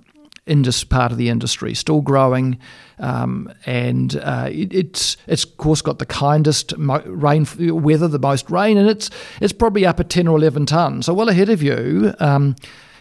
indus- 0.47 0.85
part 0.85 1.13
of 1.13 1.19
the 1.19 1.29
industry, 1.29 1.75
still 1.75 2.01
growing, 2.01 2.59
um, 2.99 3.53
and 3.67 4.17
uh, 4.17 4.49
it, 4.51 4.73
it's 4.73 5.17
it's 5.27 5.45
of 5.45 5.57
course 5.57 5.83
got 5.83 5.99
the 5.99 6.07
kindest 6.07 6.77
mo- 6.79 7.03
rain 7.07 7.47
weather, 7.59 8.09
the 8.09 8.19
most 8.19 8.51
rain, 8.51 8.77
and 8.79 8.89
it's 8.89 9.11
it's 9.41 9.53
probably 9.53 9.85
up 9.85 10.01
at 10.01 10.09
ten 10.09 10.29
or 10.29 10.39
eleven 10.39 10.67
tons, 10.67 11.07
so 11.07 11.15
well 11.15 11.29
ahead 11.29 11.49
of 11.49 11.63
you. 11.63 12.15
Um, 12.21 12.57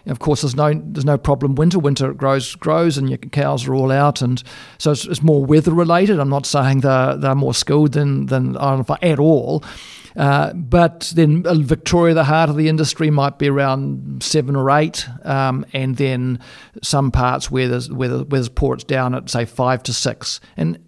of 0.08 0.20
course, 0.20 0.42
there's 0.42 0.56
no 0.56 0.74
there's 0.74 1.06
no 1.06 1.18
problem. 1.18 1.56
Winter, 1.56 1.80
winter 1.80 2.12
it 2.12 2.18
grows 2.18 2.56
grows, 2.56 2.98
and 2.98 3.10
your 3.10 3.18
cows 3.18 3.68
are 3.68 3.74
all 3.74 3.92
out, 3.92 4.22
and 4.22 4.42
so 4.78 4.92
it's, 4.92 5.06
it's 5.06 5.24
more 5.24 5.44
weather 5.44 5.74
related. 5.74 6.20
I'm 6.20 6.30
not 6.30 6.46
saying 6.46 6.82
they're 6.82 7.18
they're 7.18 7.36
more 7.36 7.54
skilled 7.54 7.94
than 7.94 8.28
than 8.28 8.56
Ireland 8.58 8.88
at 9.02 9.20
all, 9.20 9.64
uh, 10.16 10.54
but 10.54 11.12
then 11.16 11.46
uh, 11.46 11.56
Victoria, 11.56 12.14
the 12.14 12.24
heart 12.24 12.50
of 12.50 12.56
the 12.56 12.70
industry, 12.70 13.10
might 13.10 13.38
be 13.38 13.50
around 13.50 14.24
seven 14.24 14.56
or 14.56 14.72
eight, 14.72 15.08
um, 15.24 15.66
and 15.74 15.98
then 15.98 16.40
some 16.82 17.12
parts 17.12 17.52
where 17.52 17.68
there's 17.68 17.92
where, 17.92 18.10
where 18.10 18.26
there's 18.26 18.50
ports 18.50 18.84
down 18.84 19.14
at 19.14 19.30
say 19.30 19.46
five 19.46 19.84
to 19.84 19.94
six, 19.94 20.40
and 20.58 20.80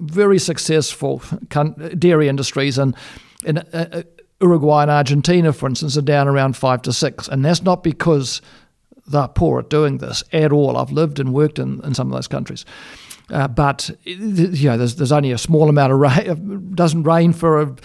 very 0.00 0.38
successful 0.38 1.22
dairy 1.98 2.28
industries 2.28 2.78
and. 2.78 2.96
in 3.44 3.58
uh, 3.58 3.64
uh, 3.72 4.02
Uruguay 4.40 4.82
and 4.82 4.90
Argentina, 4.90 5.52
for 5.52 5.68
instance, 5.68 5.96
are 5.96 6.02
down 6.02 6.26
around 6.26 6.56
five 6.56 6.82
to 6.82 6.92
six, 6.92 7.28
and 7.28 7.44
that's 7.44 7.62
not 7.62 7.84
because 7.84 8.42
they're 9.06 9.28
poor 9.28 9.60
at 9.60 9.70
doing 9.70 9.98
this 9.98 10.24
at 10.32 10.52
all. 10.52 10.76
I've 10.76 10.90
lived 10.90 11.20
and 11.20 11.32
worked 11.32 11.60
in, 11.60 11.80
in 11.84 11.94
some 11.94 12.08
of 12.08 12.12
those 12.12 12.26
countries. 12.26 12.64
Uh, 13.30 13.48
but 13.48 13.90
you 14.02 14.68
know, 14.68 14.76
there's, 14.76 14.96
there's 14.96 15.12
only 15.12 15.32
a 15.32 15.38
small 15.38 15.68
amount 15.68 15.92
of 15.92 15.98
rain. 15.98 16.18
It 16.18 16.74
doesn't 16.74 17.04
rain 17.04 17.32
for 17.32 17.62
a 17.62 17.76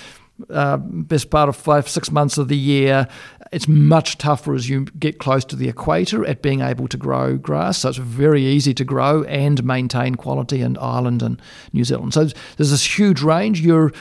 uh, 0.49 0.77
best 0.77 1.29
part 1.29 1.49
of 1.49 1.55
five, 1.55 1.87
six 1.89 2.11
months 2.11 2.37
of 2.37 2.47
the 2.47 2.57
year. 2.57 3.07
It's 3.51 3.67
much 3.67 4.17
tougher 4.17 4.53
as 4.53 4.69
you 4.69 4.85
get 4.99 5.19
close 5.19 5.45
to 5.45 5.55
the 5.55 5.69
equator 5.69 6.25
at 6.25 6.41
being 6.41 6.61
able 6.61 6.87
to 6.89 6.97
grow 6.97 7.37
grass. 7.37 7.79
So 7.79 7.89
it's 7.89 7.97
very 7.97 8.43
easy 8.45 8.73
to 8.73 8.83
grow 8.83 9.23
and 9.23 9.63
maintain 9.63 10.15
quality 10.15 10.61
in 10.61 10.77
Ireland 10.77 11.21
and 11.23 11.41
New 11.73 11.83
Zealand. 11.83 12.13
So 12.13 12.25
there's 12.57 12.71
this 12.71 12.99
huge 12.99 13.21
range. 13.21 13.61
You're 13.61 13.91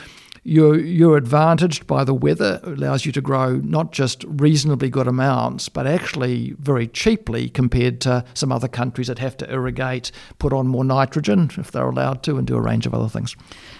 you're, 0.47 0.79
you're 0.79 1.17
advantaged 1.17 1.89
by 1.89 2.05
the 2.05 2.15
weather. 2.15 2.61
It 2.63 2.79
allows 2.79 3.05
you 3.05 3.11
to 3.11 3.21
grow 3.21 3.57
not 3.57 3.91
just 3.91 4.25
reasonably 4.29 4.89
good 4.89 5.09
amounts, 5.09 5.69
but 5.69 5.89
actually 5.89 6.55
very 6.61 6.87
cheaply 6.87 7.49
compared 7.49 8.01
to 8.03 8.25
some 8.35 8.53
other 8.53 8.69
countries 8.69 9.09
that 9.09 9.19
have 9.19 9.37
to 9.39 9.53
irrigate, 9.53 10.13
put 10.39 10.53
on 10.53 10.69
more 10.69 10.85
nitrogen 10.85 11.51
if 11.59 11.73
they're 11.73 11.89
allowed 11.89 12.23
to, 12.23 12.39
and 12.39 12.47
do 12.47 12.55
a 12.55 12.61
range 12.61 12.87
of 12.87 12.95
other 12.95 13.09
things. 13.09 13.35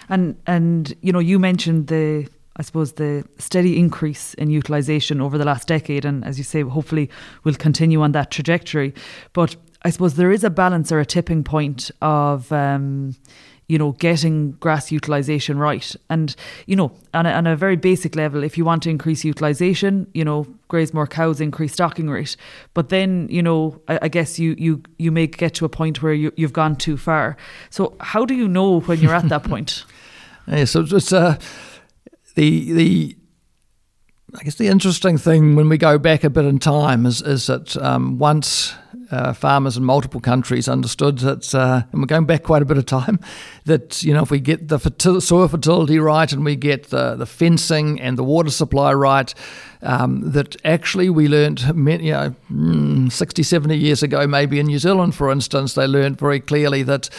And 0.09 0.35
and 0.45 0.93
you 1.01 1.13
know 1.13 1.19
you 1.19 1.39
mentioned 1.39 1.87
the 1.87 2.27
I 2.57 2.63
suppose 2.63 2.93
the 2.93 3.23
steady 3.37 3.77
increase 3.77 4.33
in 4.35 4.49
utilisation 4.49 5.21
over 5.21 5.37
the 5.37 5.45
last 5.45 5.67
decade, 5.67 6.05
and 6.05 6.25
as 6.25 6.37
you 6.37 6.43
say, 6.43 6.61
hopefully 6.61 7.09
will 7.43 7.53
continue 7.53 8.01
on 8.01 8.11
that 8.13 8.31
trajectory. 8.31 8.93
But 9.33 9.55
I 9.83 9.91
suppose 9.91 10.15
there 10.15 10.31
is 10.31 10.43
a 10.43 10.49
balance 10.49 10.91
or 10.91 10.99
a 10.99 11.05
tipping 11.05 11.43
point 11.43 11.91
of. 12.01 12.51
Um, 12.51 13.15
you 13.69 13.77
know, 13.77 13.91
getting 13.93 14.51
grass 14.53 14.91
utilisation 14.91 15.59
right. 15.59 15.93
And, 16.09 16.33
you 16.67 16.75
know, 16.75 16.91
on 17.13 17.25
a, 17.25 17.31
on 17.31 17.45
a 17.47 17.55
very 17.55 17.75
basic 17.75 18.15
level, 18.15 18.43
if 18.43 18.57
you 18.57 18.63
want 18.63 18.83
to 18.83 18.89
increase 18.89 19.25
utilisation, 19.25 20.07
you 20.13 20.23
know, 20.23 20.47
graze 20.69 20.93
more 20.93 21.05
cows, 21.05 21.41
increase 21.41 21.73
stocking 21.73 22.09
rate. 22.09 22.37
But 22.73 22.89
then, 22.89 23.27
you 23.29 23.43
know, 23.43 23.81
I, 23.89 23.99
I 24.03 24.07
guess 24.07 24.39
you, 24.39 24.55
you, 24.57 24.81
you 24.97 25.11
may 25.11 25.27
get 25.27 25.53
to 25.55 25.65
a 25.65 25.69
point 25.69 26.01
where 26.01 26.13
you, 26.13 26.31
you've 26.37 26.53
gone 26.53 26.77
too 26.77 26.95
far. 26.95 27.35
So 27.69 27.97
how 27.99 28.25
do 28.25 28.33
you 28.33 28.47
know 28.47 28.79
when 28.79 28.99
you're 28.99 29.13
at 29.13 29.27
that 29.27 29.43
point? 29.49 29.83
Yeah, 30.47 30.63
so 30.63 30.85
it's 30.89 31.11
uh, 31.11 31.37
the, 32.37 32.71
the, 32.73 33.17
I 34.35 34.43
guess 34.43 34.55
the 34.55 34.67
interesting 34.67 35.17
thing 35.17 35.55
when 35.55 35.69
we 35.69 35.79
go 35.79 35.97
back 35.97 36.23
a 36.23 36.29
bit 36.29 36.45
in 36.45 36.59
time 36.59 37.07
is, 37.07 37.19
is 37.19 37.47
that 37.47 37.75
um, 37.77 38.19
once 38.19 38.75
uh, 39.09 39.33
farmers 39.33 39.75
in 39.75 39.83
multiple 39.83 40.21
countries 40.21 40.67
understood 40.67 41.17
that, 41.19 41.55
uh, 41.55 41.81
and 41.91 41.99
we're 41.99 42.05
going 42.05 42.27
back 42.27 42.43
quite 42.43 42.61
a 42.61 42.65
bit 42.65 42.77
of 42.77 42.85
time, 42.85 43.19
that 43.65 44.03
you 44.03 44.13
know 44.13 44.21
if 44.21 44.29
we 44.29 44.39
get 44.39 44.67
the 44.67 44.77
fertil- 44.77 45.19
soil 45.19 45.47
fertility 45.47 45.97
right 45.97 46.31
and 46.31 46.45
we 46.45 46.55
get 46.55 46.91
the, 46.91 47.15
the 47.15 47.25
fencing 47.25 47.99
and 47.99 48.19
the 48.19 48.23
water 48.23 48.51
supply 48.51 48.93
right, 48.93 49.33
um, 49.81 50.31
that 50.33 50.55
actually 50.63 51.09
we 51.09 51.27
learned, 51.27 51.61
you 51.61 52.11
know, 52.11 52.35
mm, 52.51 53.11
60, 53.11 53.41
70 53.41 53.75
years 53.75 54.03
ago, 54.03 54.27
maybe 54.27 54.59
in 54.59 54.67
New 54.67 54.79
Zealand, 54.79 55.15
for 55.15 55.31
instance, 55.31 55.73
they 55.73 55.87
learned 55.87 56.19
very 56.19 56.39
clearly 56.39 56.83
that 56.83 57.09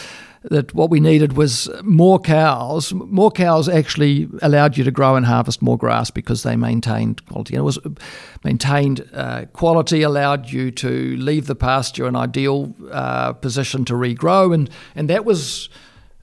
that 0.43 0.73
what 0.73 0.89
we 0.89 0.99
needed 0.99 1.33
was 1.33 1.69
more 1.83 2.19
cows. 2.19 2.93
More 2.93 3.31
cows 3.31 3.67
actually 3.67 4.29
allowed 4.41 4.77
you 4.77 4.83
to 4.83 4.91
grow 4.91 5.15
and 5.15 5.25
harvest 5.25 5.61
more 5.61 5.77
grass 5.77 6.11
because 6.11 6.43
they 6.43 6.55
maintained 6.55 7.25
quality. 7.25 7.55
And 7.55 7.61
it 7.61 7.65
was 7.65 7.79
maintained 8.43 9.07
uh, 9.13 9.45
quality 9.51 10.01
allowed 10.01 10.49
you 10.49 10.71
to 10.71 11.17
leave 11.17 11.47
the 11.47 11.55
pasture 11.55 12.07
in 12.07 12.15
ideal 12.15 12.73
uh, 12.91 13.33
position 13.33 13.83
to 13.85 13.93
regrow, 13.93 14.53
and 14.53 14.69
and 14.95 15.09
that 15.09 15.25
was. 15.25 15.69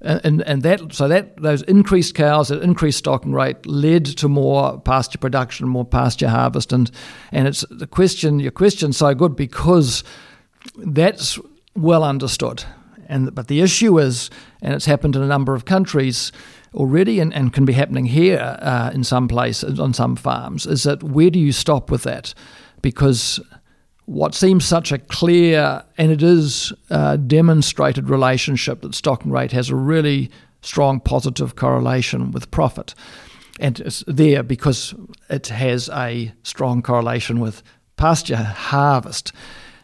And, 0.02 0.42
and 0.42 0.62
that 0.62 0.92
so 0.92 1.08
that 1.08 1.38
those 1.38 1.62
increased 1.62 2.14
cows, 2.14 2.48
that 2.48 2.62
increased 2.62 2.98
stocking 2.98 3.32
rate, 3.32 3.64
led 3.64 4.04
to 4.18 4.28
more 4.28 4.78
pasture 4.78 5.16
production, 5.16 5.66
more 5.66 5.86
pasture 5.86 6.28
harvest, 6.28 6.70
and 6.72 6.90
and 7.32 7.48
it's 7.48 7.64
the 7.70 7.86
question. 7.86 8.38
Your 8.38 8.52
question's 8.52 8.98
so 8.98 9.14
good 9.14 9.34
because 9.34 10.04
that's 10.76 11.38
well 11.74 12.04
understood. 12.04 12.62
And 13.08 13.34
but 13.34 13.48
the 13.48 13.60
issue 13.60 13.98
is, 13.98 14.30
and 14.62 14.74
it's 14.74 14.86
happened 14.86 15.16
in 15.16 15.22
a 15.22 15.26
number 15.26 15.54
of 15.54 15.64
countries 15.64 16.32
already, 16.74 17.20
and, 17.20 17.32
and 17.34 17.52
can 17.52 17.64
be 17.64 17.72
happening 17.72 18.06
here 18.06 18.58
uh, 18.60 18.90
in 18.92 19.04
some 19.04 19.28
places 19.28 19.80
on 19.80 19.94
some 19.94 20.16
farms, 20.16 20.66
is 20.66 20.82
that 20.82 21.02
where 21.02 21.30
do 21.30 21.38
you 21.38 21.52
stop 21.52 21.90
with 21.90 22.02
that? 22.02 22.34
Because 22.82 23.40
what 24.06 24.34
seems 24.34 24.64
such 24.64 24.92
a 24.92 24.98
clear 24.98 25.82
and 25.98 26.12
it 26.12 26.22
is 26.22 26.72
a 26.90 27.18
demonstrated 27.18 28.08
relationship 28.08 28.80
that 28.82 28.94
stocking 28.94 29.32
rate 29.32 29.52
has 29.52 29.68
a 29.68 29.76
really 29.76 30.30
strong 30.62 31.00
positive 31.00 31.56
correlation 31.56 32.30
with 32.30 32.50
profit. 32.50 32.94
And 33.58 33.80
it's 33.80 34.04
there 34.06 34.42
because 34.42 34.94
it 35.28 35.48
has 35.48 35.88
a 35.88 36.32
strong 36.42 36.82
correlation 36.82 37.40
with 37.40 37.62
pasture 37.96 38.36
harvest. 38.36 39.32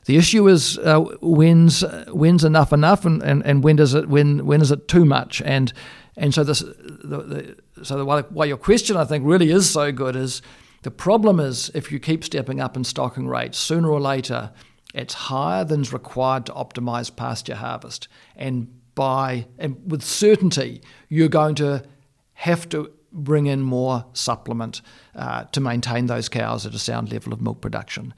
The 0.04 0.16
issue 0.16 0.48
is 0.48 0.78
uh, 0.78 1.00
when's 1.20 1.82
when's 2.08 2.44
enough 2.44 2.72
enough, 2.72 3.04
and, 3.04 3.22
and, 3.22 3.44
and 3.46 3.62
when 3.62 3.76
does 3.76 3.94
it 3.94 4.08
when 4.08 4.44
when 4.46 4.60
is 4.60 4.70
it 4.70 4.88
too 4.88 5.04
much? 5.04 5.40
And 5.42 5.72
and 6.16 6.34
so 6.34 6.42
this 6.42 6.60
the, 6.60 7.56
the, 7.74 7.84
so 7.84 7.98
the, 7.98 8.04
why, 8.04 8.44
your 8.44 8.56
question 8.56 8.96
I 8.96 9.04
think 9.04 9.24
really 9.24 9.50
is 9.50 9.70
so 9.70 9.92
good 9.92 10.16
is 10.16 10.42
the 10.82 10.90
problem 10.90 11.38
is 11.38 11.70
if 11.74 11.92
you 11.92 12.00
keep 12.00 12.24
stepping 12.24 12.60
up 12.60 12.76
in 12.76 12.84
stocking 12.84 13.28
rates, 13.28 13.58
sooner 13.58 13.90
or 13.90 14.00
later 14.00 14.50
it's 14.92 15.14
higher 15.14 15.64
than's 15.64 15.92
required 15.92 16.46
to 16.46 16.52
optimize 16.52 17.14
pasture 17.14 17.54
harvest, 17.54 18.08
and 18.34 18.68
by 18.94 19.46
and 19.58 19.76
with 19.86 20.02
certainty 20.02 20.82
you're 21.08 21.28
going 21.28 21.54
to 21.54 21.84
have 22.32 22.68
to 22.70 22.90
bring 23.12 23.46
in 23.46 23.60
more 23.60 24.04
supplement 24.14 24.80
uh, 25.14 25.44
to 25.44 25.60
maintain 25.60 26.06
those 26.06 26.28
cows 26.28 26.66
at 26.66 26.74
a 26.74 26.78
sound 26.78 27.12
level 27.12 27.32
of 27.32 27.40
milk 27.40 27.60
production. 27.60 28.12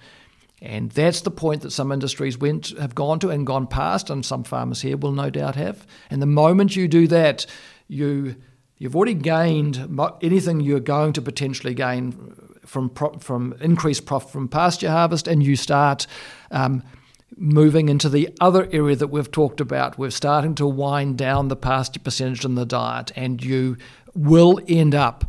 And 0.64 0.90
that's 0.92 1.20
the 1.20 1.31
point 1.31 1.61
that 1.61 1.72
some 1.72 1.92
industries 1.92 2.38
went 2.38 2.77
have 2.79 2.94
gone 2.94 3.18
to 3.18 3.29
and 3.29 3.46
gone 3.46 3.66
past, 3.66 4.09
and 4.09 4.24
some 4.24 4.44
farmers 4.44 4.81
here 4.81 4.96
will 4.96 5.12
no 5.12 5.29
doubt 5.29 5.57
have. 5.57 5.87
And 6.09 6.22
the 6.22 6.27
moment 6.27 6.74
you 6.74 6.88
do 6.88 7.07
that, 7.09 7.44
you 7.87 8.37
you've 8.79 8.96
already 8.96 9.14
gained 9.14 9.77
anything 10.22 10.61
you're 10.61 10.81
going 10.81 11.12
to 11.12 11.22
potentially 11.22 11.74
gain 11.74 12.35
from 12.64 12.88
from 13.18 13.55
increased 13.61 14.07
profit 14.07 14.31
from 14.31 14.48
pasture 14.48 14.90
harvest, 14.90 15.29
and 15.29 15.42
you 15.42 15.55
start. 15.55 16.07
Um, 16.50 16.83
moving 17.37 17.88
into 17.88 18.09
the 18.09 18.29
other 18.40 18.68
area 18.70 18.94
that 18.94 19.09
we've 19.09 19.33
talked 19.33 19.61
about, 19.61 19.98
we're 19.98 20.09
starting 20.09 20.55
to 20.55 20.64
wind 20.64 21.18
down 21.18 21.48
the 21.48 21.57
pasture 21.57 21.98
percentage 21.98 22.44
in 22.44 22.55
the 22.55 22.64
diet, 22.64 23.11
and 23.16 23.42
you 23.42 23.77
will 24.14 24.61
end 24.68 24.94
up 24.94 25.24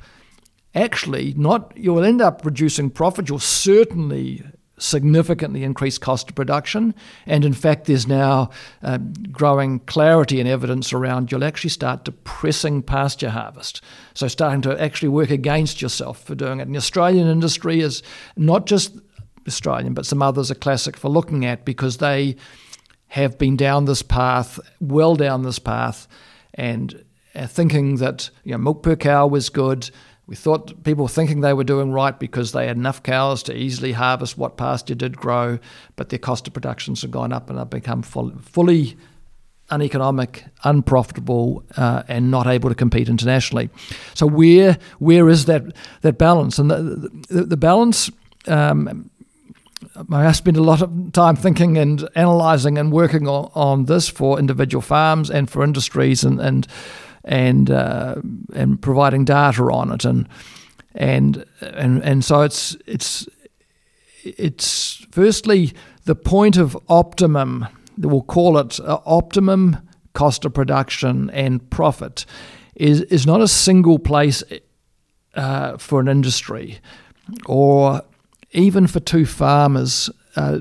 actually 0.76 1.34
not 1.36 1.74
you'll 1.76 2.04
end 2.04 2.22
up 2.22 2.46
reducing 2.46 2.90
profit. 2.90 3.28
You'll 3.28 3.40
certainly 3.40 4.44
significantly 4.78 5.64
increased 5.64 6.02
cost 6.02 6.30
of 6.30 6.36
production. 6.36 6.94
And 7.26 7.46
in 7.46 7.54
fact, 7.54 7.86
there's 7.86 8.08
now 8.08 8.50
uh, 8.84 8.98
growing 9.32 9.80
clarity 9.80 10.40
and 10.40 10.50
evidence 10.50 10.92
around 10.92 11.32
you'll 11.32 11.44
actually 11.44 11.70
start 11.70 12.06
depressing 12.06 12.82
pasture 12.82 13.30
harvest. 13.30 13.82
So, 14.14 14.28
starting 14.28 14.62
to 14.64 14.82
actually 14.82 15.10
work 15.10 15.30
against 15.30 15.82
yourself 15.82 16.24
for 16.24 16.36
doing 16.36 16.60
it. 16.60 16.64
And 16.64 16.76
the 16.76 16.80
Australian 16.80 17.28
industry 17.28 17.80
is 17.80 18.04
not 18.36 18.66
just 18.66 18.98
Australian, 19.48 19.94
but 19.94 20.06
some 20.06 20.22
others 20.22 20.52
are 20.52 20.56
classic 20.56 20.98
for 20.98 21.10
looking 21.10 21.46
at 21.46 21.66
because 21.66 21.98
they 21.98 22.36
have 23.10 23.38
been 23.38 23.56
down 23.56 23.86
this 23.86 24.02
path, 24.02 24.60
well 24.82 25.16
down 25.16 25.44
this 25.44 25.60
path, 25.60 26.08
and 26.54 27.04
uh, 27.36 27.48
thinking 27.48 27.98
that 27.98 28.30
you 28.44 28.52
know, 28.52 28.58
milk 28.58 28.84
per 28.84 28.96
cow 28.96 29.28
was 29.28 29.50
good 29.50 29.90
we 30.28 30.36
thought 30.36 30.84
people 30.84 31.08
thinking 31.08 31.42
they 31.42 31.54
were 31.54 31.64
doing 31.64 31.92
right 31.92 32.18
because 32.18 32.52
they 32.52 32.66
had 32.68 32.78
enough 32.78 33.04
cows 33.04 33.44
to 33.44 33.56
easily 33.56 33.92
harvest 33.92 34.38
what 34.38 34.58
pasture 34.58 34.96
did 34.96 35.18
grow, 35.18 35.60
but 35.96 36.10
their 36.10 36.20
cost 36.20 36.48
of 36.48 36.54
productions 36.54 37.04
have 37.04 37.12
gone 37.12 37.32
up 37.32 37.50
and 37.50 37.60
have 37.60 37.70
become 37.70 38.02
full, 38.02 38.32
fully 38.42 38.98
uneconomic, 39.70 40.46
unprofitable, 40.64 41.64
uh, 41.78 42.04
and 42.08 42.32
not 42.32 42.48
able 42.48 42.70
to 42.70 42.76
compete 42.76 43.10
internationally. 43.10 43.70
So 44.14 44.26
where 44.26 44.78
where 45.00 45.30
is 45.30 45.46
that 45.46 45.64
that 46.02 46.18
balance? 46.18 46.58
And 46.60 46.72
the 46.72 47.10
the, 47.30 47.44
the 47.44 47.58
balance. 47.58 48.12
Um, 48.48 49.10
I 50.12 50.32
spent 50.32 50.58
a 50.58 50.64
lot 50.64 50.82
of 50.82 51.14
time 51.14 51.36
thinking 51.36 51.78
and 51.78 52.10
analysing 52.16 52.78
and 52.78 52.92
working 52.92 53.28
on, 53.28 53.52
on 53.54 53.86
this 53.86 54.10
for 54.10 54.40
individual 54.40 54.82
farms 54.82 55.30
and 55.30 55.50
for 55.50 55.64
industries 55.64 56.24
and, 56.24 56.40
and 56.40 56.68
and 57.26 57.70
uh, 57.70 58.16
and 58.54 58.82
providing 58.82 59.26
data 59.26 59.64
on 59.64 59.92
it, 59.92 60.06
and 60.06 60.28
and 60.94 61.46
and 61.62 62.04
and 62.04 62.24
so 62.24 62.42
it's 62.42 62.78
it's 62.86 63.28
it's 64.24 65.06
firstly 65.12 65.74
the 66.06 66.16
point 66.16 66.58
of 66.58 66.78
optimum. 66.88 67.68
We'll 67.98 68.22
call 68.22 68.58
it 68.58 68.80
uh, 68.80 69.00
optimum 69.06 69.78
cost 70.14 70.46
of 70.46 70.54
production 70.54 71.30
and 71.32 71.70
profit 71.70 72.26
is 72.76 73.02
is 73.02 73.26
not 73.26 73.42
a 73.42 73.48
single 73.48 74.00
place 74.00 74.44
uh, 75.36 75.78
for 75.78 76.00
an 76.00 76.08
industry, 76.08 76.80
or 77.46 78.02
even 78.52 78.88
for 78.88 79.00
two 79.00 79.26
farmers. 79.26 80.10
Uh, 80.36 80.60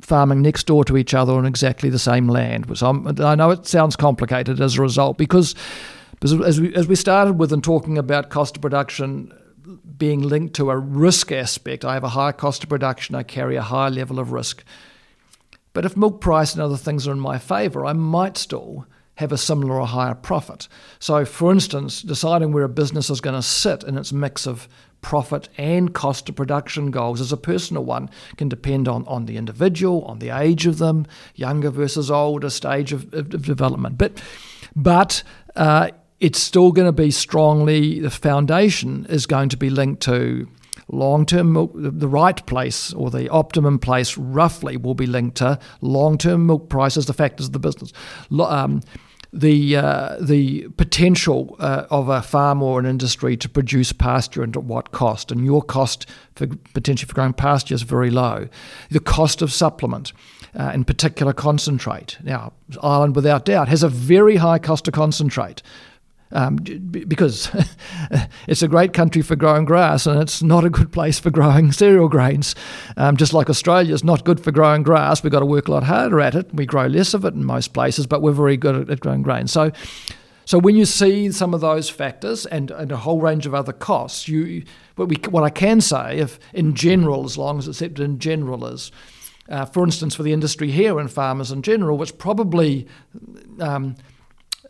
farming 0.00 0.42
next 0.42 0.66
door 0.66 0.84
to 0.84 0.96
each 0.96 1.14
other 1.14 1.32
on 1.32 1.46
exactly 1.46 1.90
the 1.90 1.98
same 1.98 2.28
land. 2.28 2.66
Which 2.66 2.82
I'm, 2.82 3.06
i 3.20 3.34
know 3.34 3.50
it 3.50 3.66
sounds 3.66 3.96
complicated 3.96 4.60
as 4.60 4.76
a 4.76 4.82
result 4.82 5.18
because, 5.18 5.54
because 6.12 6.40
as, 6.40 6.60
we, 6.60 6.74
as 6.74 6.88
we 6.88 6.96
started 6.96 7.38
with 7.38 7.52
and 7.52 7.62
talking 7.62 7.98
about 7.98 8.30
cost 8.30 8.56
of 8.56 8.62
production 8.62 9.32
being 9.96 10.22
linked 10.22 10.54
to 10.54 10.70
a 10.70 10.76
risk 10.76 11.30
aspect, 11.30 11.84
I 11.84 11.94
have 11.94 12.04
a 12.04 12.08
higher 12.08 12.32
cost 12.32 12.62
of 12.62 12.68
production, 12.68 13.14
I 13.14 13.22
carry 13.22 13.56
a 13.56 13.62
higher 13.62 13.90
level 13.90 14.18
of 14.18 14.32
risk. 14.32 14.64
But 15.72 15.84
if 15.84 15.96
milk 15.96 16.20
price 16.20 16.54
and 16.54 16.62
other 16.62 16.76
things 16.76 17.06
are 17.06 17.12
in 17.12 17.20
my 17.20 17.38
favour, 17.38 17.86
I 17.86 17.92
might 17.92 18.36
still 18.36 18.86
have 19.20 19.32
a 19.32 19.38
similar 19.38 19.78
or 19.78 19.86
higher 19.86 20.14
profit. 20.14 20.66
So, 20.98 21.26
for 21.26 21.52
instance, 21.52 22.00
deciding 22.00 22.52
where 22.52 22.64
a 22.64 22.70
business 22.70 23.10
is 23.10 23.20
going 23.20 23.36
to 23.36 23.42
sit 23.42 23.84
in 23.84 23.98
its 23.98 24.14
mix 24.14 24.46
of 24.46 24.66
profit 25.02 25.50
and 25.58 25.92
cost 25.92 26.30
of 26.30 26.36
production 26.36 26.90
goals 26.90 27.20
as 27.20 27.30
a 27.30 27.36
personal 27.36 27.84
one 27.84 28.08
can 28.38 28.48
depend 28.48 28.88
on, 28.88 29.06
on 29.06 29.26
the 29.26 29.36
individual, 29.36 30.04
on 30.06 30.20
the 30.20 30.30
age 30.30 30.66
of 30.66 30.78
them, 30.78 31.06
younger 31.34 31.68
versus 31.70 32.10
older 32.10 32.48
stage 32.48 32.94
of, 32.94 33.12
of, 33.12 33.32
of 33.34 33.44
development. 33.44 33.98
But, 33.98 34.22
but 34.74 35.22
uh, 35.54 35.90
it's 36.18 36.40
still 36.40 36.72
going 36.72 36.88
to 36.88 36.92
be 36.92 37.10
strongly, 37.10 38.00
the 38.00 38.10
foundation 38.10 39.04
is 39.10 39.26
going 39.26 39.50
to 39.50 39.56
be 39.58 39.68
linked 39.68 40.02
to 40.04 40.48
long 40.92 41.26
term 41.26 41.52
milk, 41.52 41.72
the 41.74 42.08
right 42.08 42.44
place 42.46 42.92
or 42.94 43.10
the 43.10 43.28
optimum 43.28 43.78
place 43.78 44.16
roughly 44.16 44.76
will 44.76 44.94
be 44.94 45.06
linked 45.06 45.36
to 45.38 45.58
long 45.80 46.18
term 46.18 46.46
milk 46.46 46.68
prices, 46.68 47.06
the 47.06 47.12
factors 47.12 47.46
of 47.46 47.52
the 47.52 47.58
business. 47.58 47.92
Um, 48.38 48.82
the 49.32 49.76
uh, 49.76 50.16
the 50.20 50.68
potential 50.76 51.56
uh, 51.58 51.86
of 51.90 52.08
a 52.08 52.22
farm 52.22 52.62
or 52.62 52.80
an 52.80 52.86
industry 52.86 53.36
to 53.36 53.48
produce 53.48 53.92
pasture 53.92 54.42
and 54.42 54.56
at 54.56 54.64
what 54.64 54.90
cost, 54.90 55.30
and 55.30 55.44
your 55.44 55.62
cost 55.62 56.06
for 56.34 56.48
potentially 56.74 57.08
for 57.08 57.14
growing 57.14 57.32
pasture 57.32 57.74
is 57.74 57.82
very 57.82 58.10
low. 58.10 58.48
The 58.90 59.00
cost 59.00 59.40
of 59.42 59.52
supplement, 59.52 60.12
uh, 60.58 60.72
in 60.74 60.84
particular 60.84 61.32
concentrate. 61.32 62.18
Now, 62.22 62.52
Ireland, 62.82 63.14
without 63.14 63.44
doubt, 63.44 63.68
has 63.68 63.82
a 63.82 63.88
very 63.88 64.36
high 64.36 64.58
cost 64.58 64.88
of 64.88 64.94
concentrate 64.94 65.62
um, 66.32 66.56
because 66.56 67.50
it's 68.46 68.62
a 68.62 68.68
great 68.68 68.92
country 68.92 69.22
for 69.22 69.36
growing 69.36 69.64
grass 69.64 70.06
and 70.06 70.20
it's 70.20 70.42
not 70.42 70.64
a 70.64 70.70
good 70.70 70.92
place 70.92 71.18
for 71.18 71.30
growing 71.30 71.72
cereal 71.72 72.08
grains. 72.08 72.54
Um, 72.96 73.16
just 73.16 73.32
like 73.32 73.50
Australia 73.50 73.94
is 73.94 74.04
not 74.04 74.24
good 74.24 74.42
for 74.42 74.52
growing 74.52 74.82
grass, 74.82 75.22
we've 75.22 75.32
got 75.32 75.40
to 75.40 75.46
work 75.46 75.68
a 75.68 75.72
lot 75.72 75.82
harder 75.84 76.20
at 76.20 76.34
it. 76.34 76.54
We 76.54 76.66
grow 76.66 76.86
less 76.86 77.14
of 77.14 77.24
it 77.24 77.34
in 77.34 77.44
most 77.44 77.72
places, 77.72 78.06
but 78.06 78.22
we're 78.22 78.32
very 78.32 78.56
good 78.56 78.90
at, 78.90 79.00
growing 79.00 79.22
grains. 79.22 79.52
So, 79.52 79.72
so 80.44 80.58
when 80.58 80.76
you 80.76 80.84
see 80.84 81.30
some 81.32 81.54
of 81.54 81.60
those 81.60 81.88
factors 81.88 82.46
and, 82.46 82.70
and 82.70 82.92
a 82.92 82.96
whole 82.96 83.20
range 83.20 83.46
of 83.46 83.54
other 83.54 83.72
costs, 83.72 84.28
you 84.28 84.64
what, 84.96 85.08
we, 85.08 85.16
what 85.30 85.44
I 85.44 85.50
can 85.50 85.80
say, 85.80 86.18
if 86.18 86.38
in 86.52 86.74
general, 86.74 87.24
as 87.24 87.38
long 87.38 87.58
as 87.58 87.66
it's 87.66 87.80
accepted 87.80 88.04
in 88.04 88.18
general, 88.18 88.66
is 88.66 88.90
uh, 89.50 89.64
for 89.64 89.84
instance, 89.84 90.14
for 90.14 90.22
the 90.22 90.32
industry 90.32 90.70
here 90.70 90.98
and 91.00 91.10
farmers 91.10 91.50
in 91.50 91.62
general, 91.62 91.98
which 91.98 92.16
probably 92.18 92.86
um, 93.58 93.96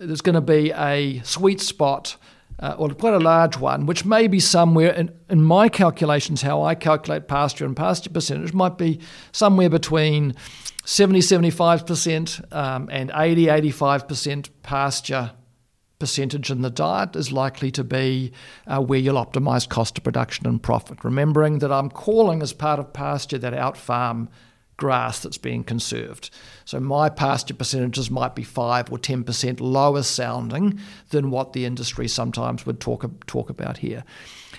there's 0.01 0.23
going 0.23 0.35
to 0.35 0.41
be 0.41 0.73
a 0.73 1.21
sweet 1.25 1.61
spot, 1.61 2.17
uh, 2.59 2.75
or 2.79 2.89
quite 2.91 3.15
a 3.15 3.19
large 3.19 3.59
one, 3.59 3.87
which 3.87 4.05
may 4.05 4.27
be 4.27 4.41
somewhere 4.41 4.91
in, 4.93 5.15
in 5.29 5.43
my 5.43 5.69
calculations, 5.69 6.43
how 6.43 6.63
I 6.63 6.75
calculate 6.75 7.29
pasture 7.29 7.65
and 7.67 7.77
pasture 7.77 8.11
percentage, 8.11 8.53
might 8.53 8.79
be 8.79 9.01
somewhere 9.33 9.69
between 9.69 10.35
70 10.85 11.21
75% 11.21 12.53
um, 12.53 12.89
and 12.91 13.13
80 13.15 13.47
85% 13.47 14.49
pasture 14.63 15.33
percentage 15.99 16.51
in 16.51 16.63
the 16.63 16.71
diet 16.71 17.15
is 17.15 17.31
likely 17.31 17.71
to 17.71 17.85
be 17.85 18.33
uh, 18.67 18.81
where 18.81 18.99
you'll 18.99 19.23
optimize 19.23 19.69
cost 19.69 19.99
of 19.99 20.05
production 20.05 20.47
and 20.47 20.63
profit. 20.63 21.05
Remembering 21.05 21.59
that 21.59 21.71
I'm 21.71 21.91
calling 21.91 22.41
as 22.41 22.55
part 22.55 22.81
of 22.81 22.95
pasture 22.95 23.37
that 23.39 23.53
out 23.53 23.77
farm 23.77 24.31
grass 24.81 25.21
that's 25.21 25.37
being 25.37 25.63
conserved. 25.63 26.31
So 26.65 26.81
my 26.81 27.11
pasture 27.11 27.53
percentages 27.53 28.11
might 28.11 28.35
be 28.35 28.43
5 28.43 28.91
or 28.91 28.99
10% 28.99 29.61
lower 29.61 30.03
sounding 30.03 30.81
than 31.11 31.31
what 31.31 31.53
the 31.53 31.67
industry 31.67 32.09
sometimes 32.09 32.65
would 32.65 32.81
talk, 32.81 33.05
talk 33.27 33.51
about 33.51 33.77
here. 33.77 34.05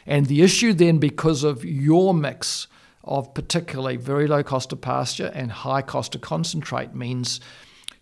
And 0.05 0.27
the 0.27 0.43
issue 0.43 0.73
then, 0.73 0.99
because 0.99 1.43
of 1.43 1.65
your 1.65 2.13
mix 2.13 2.67
of 3.03 3.34
particularly 3.34 3.97
very 3.97 4.27
low 4.27 4.43
cost 4.43 4.71
of 4.71 4.79
pasture 4.79 5.31
and 5.34 5.51
high 5.51 5.81
cost 5.81 6.13
of 6.13 6.21
concentrate, 6.21 6.93
means 6.93 7.41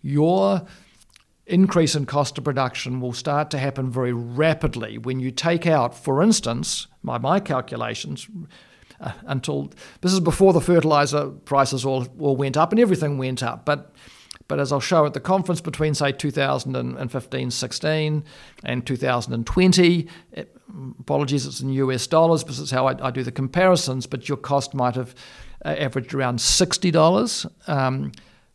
your 0.01 0.67
increase 1.47 1.95
in 1.95 2.05
cost 2.05 2.37
of 2.37 2.43
production 2.43 2.99
will 2.99 3.13
start 3.13 3.49
to 3.51 3.57
happen 3.57 3.89
very 3.89 4.11
rapidly 4.11 4.97
when 4.97 5.21
you 5.21 5.31
take 5.31 5.65
out, 5.65 5.95
for 5.95 6.21
instance, 6.21 6.87
by 7.01 7.17
my 7.17 7.39
calculations, 7.39 8.27
uh, 8.99 9.11
until 9.27 9.71
this 10.01 10.13
is 10.13 10.19
before 10.19 10.53
the 10.53 10.61
fertilizer 10.61 11.27
prices 11.45 11.85
all, 11.85 12.07
all 12.19 12.35
went 12.35 12.57
up 12.57 12.71
and 12.71 12.79
everything 12.79 13.17
went 13.17 13.43
up. 13.43 13.65
But 13.65 13.93
but 14.47 14.59
as 14.59 14.71
I'll 14.71 14.79
show 14.79 15.05
at 15.05 15.13
the 15.13 15.19
conference 15.19 15.61
between 15.61 15.93
say 15.93 16.11
2015 16.11 17.51
16 17.51 18.23
and 18.63 18.85
2020, 18.85 20.07
it, 20.31 20.57
apologies, 20.99 21.45
it's 21.45 21.61
in 21.61 21.69
US 21.69 22.07
dollars 22.07 22.43
because 22.43 22.59
it's 22.59 22.71
how 22.71 22.87
I, 22.87 23.07
I, 23.07 23.11
do 23.11 23.23
the 23.23 23.31
comparisons. 23.31 24.07
But 24.07 24.27
your 24.27 24.37
cost 24.37 24.73
might 24.73 24.95
have 24.95 25.13
uh, 25.63 25.69
averaged 25.69 26.13
around 26.13 26.41
sixty 26.41 26.89
dollars 26.89 27.45
um, 27.67 28.11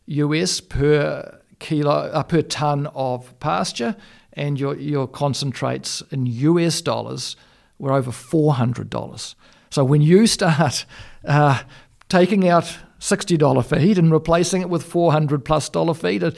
US 0.07 0.59
per 0.59 1.39
kilo 1.59 1.91
uh, 1.91 2.23
per 2.23 2.41
ton 2.41 2.87
of 2.87 3.37
pasture, 3.39 3.95
and 4.33 4.59
your 4.59 4.75
your 4.77 5.07
concentrates 5.07 6.03
in 6.11 6.25
US 6.25 6.81
dollars 6.81 7.37
were 7.79 7.93
over 7.93 8.11
four 8.11 8.55
hundred 8.55 8.89
dollars. 8.89 9.35
So 9.69 9.83
when 9.83 10.01
you 10.01 10.27
start 10.27 10.85
uh, 11.25 11.63
taking 12.09 12.47
out 12.47 12.77
$60 12.99 13.65
feed 13.65 13.97
and 13.97 14.11
replacing 14.11 14.61
it 14.61 14.69
with 14.69 14.83
400 14.83 15.43
plus 15.45 15.69
dollar 15.69 15.93
feed, 15.93 16.23
it, 16.23 16.37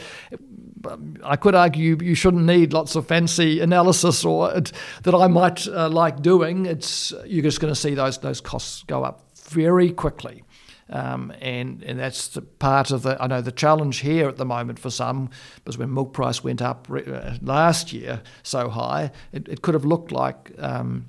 I 1.23 1.35
could 1.35 1.55
argue 1.55 1.97
you 2.01 2.15
shouldn't 2.15 2.45
need 2.45 2.73
lots 2.73 2.95
of 2.95 3.07
fancy 3.07 3.59
analysis 3.59 4.23
or 4.23 4.53
it, 4.55 4.71
that 5.03 5.15
I 5.15 5.27
might 5.27 5.67
uh, 5.67 5.89
like 5.89 6.21
doing. 6.21 6.65
It's 6.65 7.13
you're 7.25 7.43
just 7.43 7.59
going 7.59 7.73
to 7.73 7.79
see 7.79 7.93
those 7.93 8.19
those 8.19 8.41
costs 8.41 8.83
go 8.83 9.03
up 9.03 9.23
very 9.49 9.91
quickly. 9.91 10.43
Um, 10.89 11.33
and 11.41 11.83
and 11.83 11.99
that's 11.99 12.29
the 12.29 12.41
part 12.41 12.91
of 12.91 13.03
the 13.03 13.21
I 13.21 13.27
know 13.27 13.41
the 13.41 13.51
challenge 13.51 13.99
here 13.99 14.29
at 14.29 14.37
the 14.37 14.45
moment 14.45 14.79
for 14.79 14.89
some 14.89 15.29
was 15.65 15.77
when 15.77 15.93
milk 15.93 16.13
price 16.13 16.43
went 16.43 16.61
up 16.61 16.85
re- 16.87 17.05
uh, 17.05 17.35
last 17.41 17.91
year 17.91 18.21
so 18.43 18.69
high, 18.69 19.11
it, 19.33 19.49
it 19.49 19.61
could 19.61 19.73
have 19.73 19.83
looked 19.83 20.13
like 20.13 20.53
um, 20.59 21.07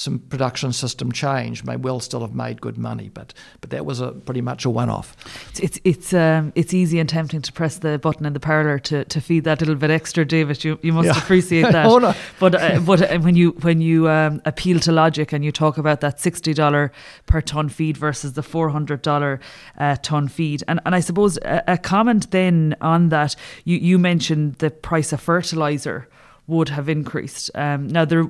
some 0.00 0.18
production 0.18 0.72
system 0.72 1.12
change 1.12 1.62
may 1.62 1.76
well 1.76 2.00
still 2.00 2.20
have 2.20 2.34
made 2.34 2.58
good 2.62 2.78
money, 2.78 3.10
but 3.12 3.34
but 3.60 3.68
that 3.68 3.84
was 3.84 4.00
a 4.00 4.12
pretty 4.12 4.40
much 4.40 4.64
a 4.64 4.70
one-off. 4.70 5.14
It's 5.62 5.78
it's 5.84 6.14
um, 6.14 6.54
it's 6.54 6.72
easy 6.72 6.98
and 6.98 7.08
tempting 7.08 7.42
to 7.42 7.52
press 7.52 7.76
the 7.78 7.98
button 7.98 8.24
in 8.24 8.32
the 8.32 8.40
parlour 8.40 8.78
to, 8.78 9.04
to 9.04 9.20
feed 9.20 9.44
that 9.44 9.60
little 9.60 9.74
bit 9.74 9.90
extra, 9.90 10.24
David. 10.24 10.64
You 10.64 10.78
you 10.82 10.94
must 10.94 11.06
yeah. 11.06 11.18
appreciate 11.18 11.62
that. 11.72 11.84
oh, 11.84 11.98
no. 11.98 12.14
But 12.38 12.54
uh, 12.54 12.80
but 12.86 13.02
uh, 13.02 13.18
when 13.18 13.36
you 13.36 13.50
when 13.60 13.82
you 13.82 14.08
um, 14.08 14.40
appeal 14.46 14.80
to 14.80 14.92
logic 14.92 15.34
and 15.34 15.44
you 15.44 15.52
talk 15.52 15.76
about 15.76 16.00
that 16.00 16.18
sixty 16.18 16.54
dollar 16.54 16.92
per 17.26 17.42
ton 17.42 17.68
feed 17.68 17.98
versus 17.98 18.32
the 18.32 18.42
four 18.42 18.70
hundred 18.70 19.02
dollar 19.02 19.38
uh, 19.76 19.96
ton 20.02 20.28
feed, 20.28 20.64
and 20.66 20.80
and 20.86 20.94
I 20.94 21.00
suppose 21.00 21.36
a, 21.38 21.62
a 21.68 21.76
comment 21.76 22.30
then 22.30 22.74
on 22.80 23.10
that 23.10 23.36
you 23.64 23.76
you 23.76 23.98
mentioned 23.98 24.54
the 24.54 24.70
price 24.70 25.12
of 25.12 25.20
fertilizer 25.20 26.08
would 26.50 26.68
have 26.68 26.88
increased. 26.88 27.50
Um, 27.54 27.88
now, 27.88 28.04
there, 28.04 28.26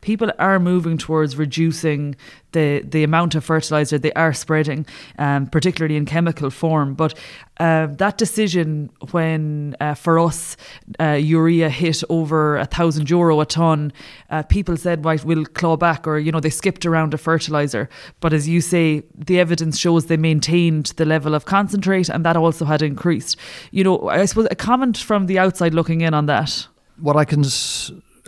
people 0.00 0.30
are 0.38 0.58
moving 0.58 0.96
towards 0.96 1.36
reducing 1.36 2.14
the 2.52 2.80
the 2.80 3.02
amount 3.04 3.34
of 3.34 3.44
fertilizer 3.44 3.98
they 3.98 4.12
are 4.12 4.32
spreading, 4.32 4.86
um, 5.18 5.46
particularly 5.48 5.96
in 5.96 6.06
chemical 6.06 6.48
form. 6.48 6.94
But 6.94 7.12
uh, 7.58 7.88
that 7.98 8.16
decision, 8.16 8.90
when 9.10 9.76
uh, 9.80 9.94
for 9.94 10.18
us 10.18 10.56
uh, 11.00 11.18
urea 11.38 11.68
hit 11.68 12.02
over 12.08 12.56
a 12.56 12.66
thousand 12.66 13.10
euro 13.10 13.40
a 13.40 13.46
ton, 13.46 13.92
uh, 14.30 14.42
people 14.44 14.76
said, 14.76 15.04
"Right, 15.04 15.22
we'll 15.24 15.44
claw 15.44 15.76
back," 15.76 16.06
or 16.06 16.18
you 16.18 16.32
know, 16.32 16.40
they 16.40 16.50
skipped 16.50 16.86
around 16.86 17.12
a 17.12 17.18
fertilizer. 17.18 17.88
But 18.20 18.32
as 18.32 18.48
you 18.48 18.60
say, 18.60 19.02
the 19.14 19.40
evidence 19.40 19.76
shows 19.78 20.06
they 20.06 20.16
maintained 20.16 20.86
the 20.96 21.04
level 21.04 21.34
of 21.34 21.44
concentrate, 21.44 22.08
and 22.08 22.24
that 22.24 22.36
also 22.36 22.64
had 22.64 22.80
increased. 22.80 23.36
You 23.72 23.84
know, 23.84 24.08
I 24.08 24.24
suppose 24.26 24.48
a 24.50 24.54
comment 24.54 24.96
from 24.96 25.26
the 25.26 25.38
outside 25.38 25.74
looking 25.74 26.00
in 26.00 26.14
on 26.14 26.26
that 26.26 26.68
what 26.98 27.16
I 27.16 27.24
can 27.24 27.44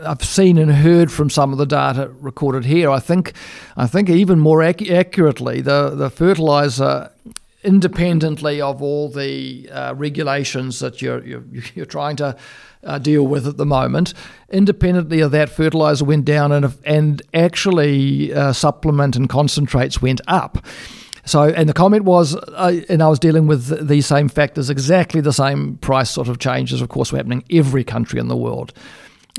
I've 0.05 0.23
seen 0.23 0.59
and 0.59 0.71
heard 0.71 1.11
from 1.11 1.29
some 1.31 1.53
of 1.53 1.59
the 1.59 1.67
data 1.67 2.11
recorded 2.21 2.65
here, 2.65 2.91
I 2.91 3.01
think 3.01 3.33
I 3.77 3.87
think 3.87 4.09
even 4.09 4.39
more 4.39 4.63
ac- 4.63 4.95
accurately, 4.95 5.61
the 5.61 5.91
the 5.91 6.11
fertilizer 6.11 7.11
independently 7.65 8.61
of 8.61 8.81
all 8.81 9.09
the 9.09 9.69
uh, 9.71 9.93
regulations 9.97 10.79
that 10.79 11.03
you're, 11.03 11.25
you're, 11.27 11.43
you're 11.75 11.87
trying 11.87 12.17
to 12.17 12.37
uh, 12.85 12.99
deal 12.99 13.27
with 13.27 13.47
at 13.47 13.57
the 13.57 13.67
moment. 13.67 14.15
Independently 14.51 15.21
of 15.21 15.33
that, 15.33 15.49
fertilizer 15.49 16.05
went 16.05 16.25
down 16.25 16.53
and 16.53 16.75
and 16.85 17.23
actually 17.35 18.33
uh, 18.33 18.53
supplement 18.53 19.17
and 19.17 19.29
concentrates 19.29 20.01
went 20.01 20.21
up. 20.29 20.65
So, 21.29 21.43
and 21.43 21.69
the 21.69 21.75
comment 21.75 22.05
was, 22.05 22.35
uh, 22.35 22.81
and 22.89 23.03
I 23.03 23.09
was 23.09 23.19
dealing 23.19 23.47
with 23.47 23.87
these 23.87 24.07
same 24.07 24.29
factors, 24.29 24.71
exactly 24.71 25.21
the 25.21 25.33
same 25.33 25.77
price 25.77 26.11
sort 26.11 26.29
of 26.29 26.39
changes, 26.39 26.81
of 26.81 26.89
course, 26.89 27.13
were 27.13 27.19
happening 27.19 27.45
every 27.51 27.85
country 27.85 28.19
in 28.19 28.29
the 28.29 28.37
world. 28.37 28.73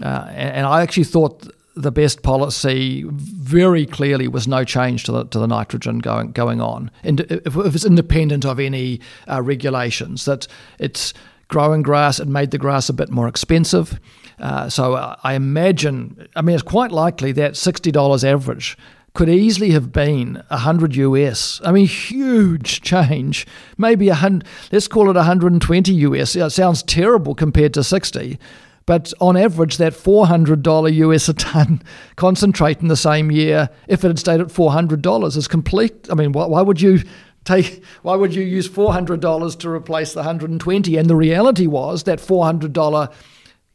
Uh, 0.01 0.27
and, 0.29 0.67
I 0.67 0.83
actually 0.83 1.05
thought 1.05 1.47
the 1.75 1.91
best 1.91 2.21
policy 2.21 3.05
very 3.09 3.87
clearly 3.87 4.27
was 4.27 4.47
no 4.47 4.63
change 4.63 5.05
to 5.05 5.11
the, 5.11 5.25
to 5.25 5.39
the 5.39 5.47
nitrogen 5.47 5.97
going 5.99 6.31
going 6.31 6.61
on, 6.61 6.91
and 7.03 7.21
if, 7.21 7.57
if 7.57 7.75
it's 7.75 7.85
independent 7.85 8.45
of 8.45 8.59
any 8.59 9.01
uh, 9.27 9.41
regulations, 9.41 10.25
that 10.25 10.47
it's 10.77 11.13
growing 11.47 11.81
grass, 11.81 12.19
it 12.19 12.27
made 12.27 12.51
the 12.51 12.57
grass 12.59 12.87
a 12.89 12.93
bit 12.93 13.09
more 13.09 13.27
expensive. 13.27 13.99
Uh, 14.39 14.69
so 14.69 14.93
uh, 14.93 15.15
I 15.23 15.33
imagine, 15.33 16.27
I 16.35 16.41
mean, 16.43 16.53
it's 16.53 16.63
quite 16.63 16.91
likely 16.91 17.31
that 17.33 17.53
$60 17.53 18.23
average 18.23 18.77
could 19.13 19.29
easily 19.29 19.71
have 19.71 19.91
been 19.91 20.43
100 20.49 20.95
US. 20.95 21.61
I 21.63 21.71
mean, 21.71 21.87
huge 21.87 22.81
change. 22.81 23.47
Maybe 23.77 24.09
a 24.09 24.15
hundred, 24.15 24.47
let's 24.71 24.87
call 24.87 25.09
it 25.09 25.15
120 25.15 25.93
US. 25.93 26.35
It 26.35 26.49
sounds 26.51 26.83
terrible 26.83 27.35
compared 27.35 27.73
to 27.73 27.83
60, 27.83 28.39
But 28.85 29.13
on 29.21 29.37
average, 29.37 29.77
that 29.77 29.93
$400 29.93 30.95
US 30.95 31.29
a 31.29 31.33
ton 31.33 31.81
concentrate 32.15 32.81
in 32.81 32.87
the 32.87 32.95
same 32.95 33.31
year, 33.31 33.69
if 33.87 34.03
it 34.03 34.07
had 34.07 34.19
stayed 34.19 34.41
at 34.41 34.47
$400, 34.47 35.37
is 35.37 35.47
complete. 35.47 36.07
I 36.11 36.15
mean, 36.15 36.31
why, 36.31 36.45
why 36.45 36.61
would 36.61 36.81
you 36.81 37.01
take 37.45 37.83
why 38.01 38.15
would 38.15 38.35
you 38.35 38.43
use 38.43 38.67
$400 38.67 39.59
to 39.59 39.69
replace 39.69 40.13
the 40.13 40.19
120 40.19 40.97
and 40.97 41.09
the 41.09 41.15
reality 41.15 41.67
was 41.67 42.03
that 42.03 42.19
$400 42.19 43.13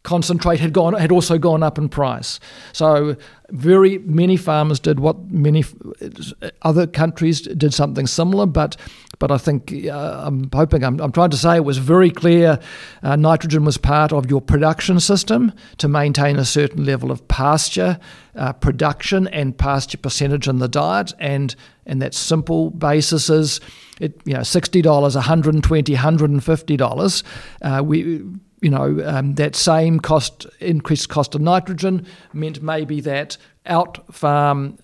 concentrate 0.05 0.61
had 0.61 0.73
gone 0.73 0.93
had 0.93 1.11
also 1.11 1.38
gone 1.38 1.62
up 1.62 1.79
in 1.79 1.88
price. 1.88 2.38
So 2.73 3.17
very 3.51 3.99
many 3.99 4.37
farmers 4.37 4.79
did 4.79 5.01
what 5.01 5.31
many 5.31 5.64
other 6.62 6.87
countries 6.87 7.40
did 7.40 7.75
something 7.75 8.07
similar, 8.07 8.47
but 8.47 8.77
but 9.19 9.31
I 9.31 9.38
think 9.38 9.73
uh, 9.87 10.23
I'm 10.25 10.49
hoping 10.53 10.85
I'm, 10.85 11.01
I'm 11.01 11.11
trying 11.11 11.31
to 11.31 11.37
say 11.37 11.57
it 11.57 11.64
was 11.64 11.79
very 11.79 12.11
clear. 12.11 12.61
Uh, 13.03 13.17
nitrogen 13.17 13.64
was 13.64 13.79
part 13.79 14.12
of 14.12 14.31
your 14.31 14.40
production 14.40 15.01
system 15.01 15.53
to 15.79 15.88
maintain 15.88 16.37
a 16.37 16.45
certain 16.45 16.85
level 16.85 17.11
of 17.11 17.27
pasture 17.27 17.99
uh, 18.37 18.53
production 18.53 19.29
and 19.29 19.57
pasture 19.57 19.99
percentage 19.99 20.49
in 20.49 20.59
the 20.59 20.69
diet, 20.69 21.12
and 21.19 21.55
and 21.87 22.03
that 22.03 22.14
simple 22.14 22.71
basis 22.71 23.31
is 23.31 23.61
it 24.01 24.21
you 24.25 24.35
know 24.35 24.43
sixty 24.43 24.83
dollars, 24.83 25.14
120 25.14 25.93
150 25.93 26.77
dollars. 26.77 27.25
Uh, 27.62 27.83
we 27.85 28.23
you 28.64 28.70
know, 28.70 28.98
um, 29.05 29.35
that 29.35 29.55
same 29.55 30.00
cost, 30.00 30.46
increased 30.59 31.11
cost 31.11 31.35
of 31.35 31.42
nitrogen 31.42 32.07
meant 32.33 32.62
maybe 32.62 33.03
that 33.03 33.37
out 33.66 34.03
farm 34.12 34.79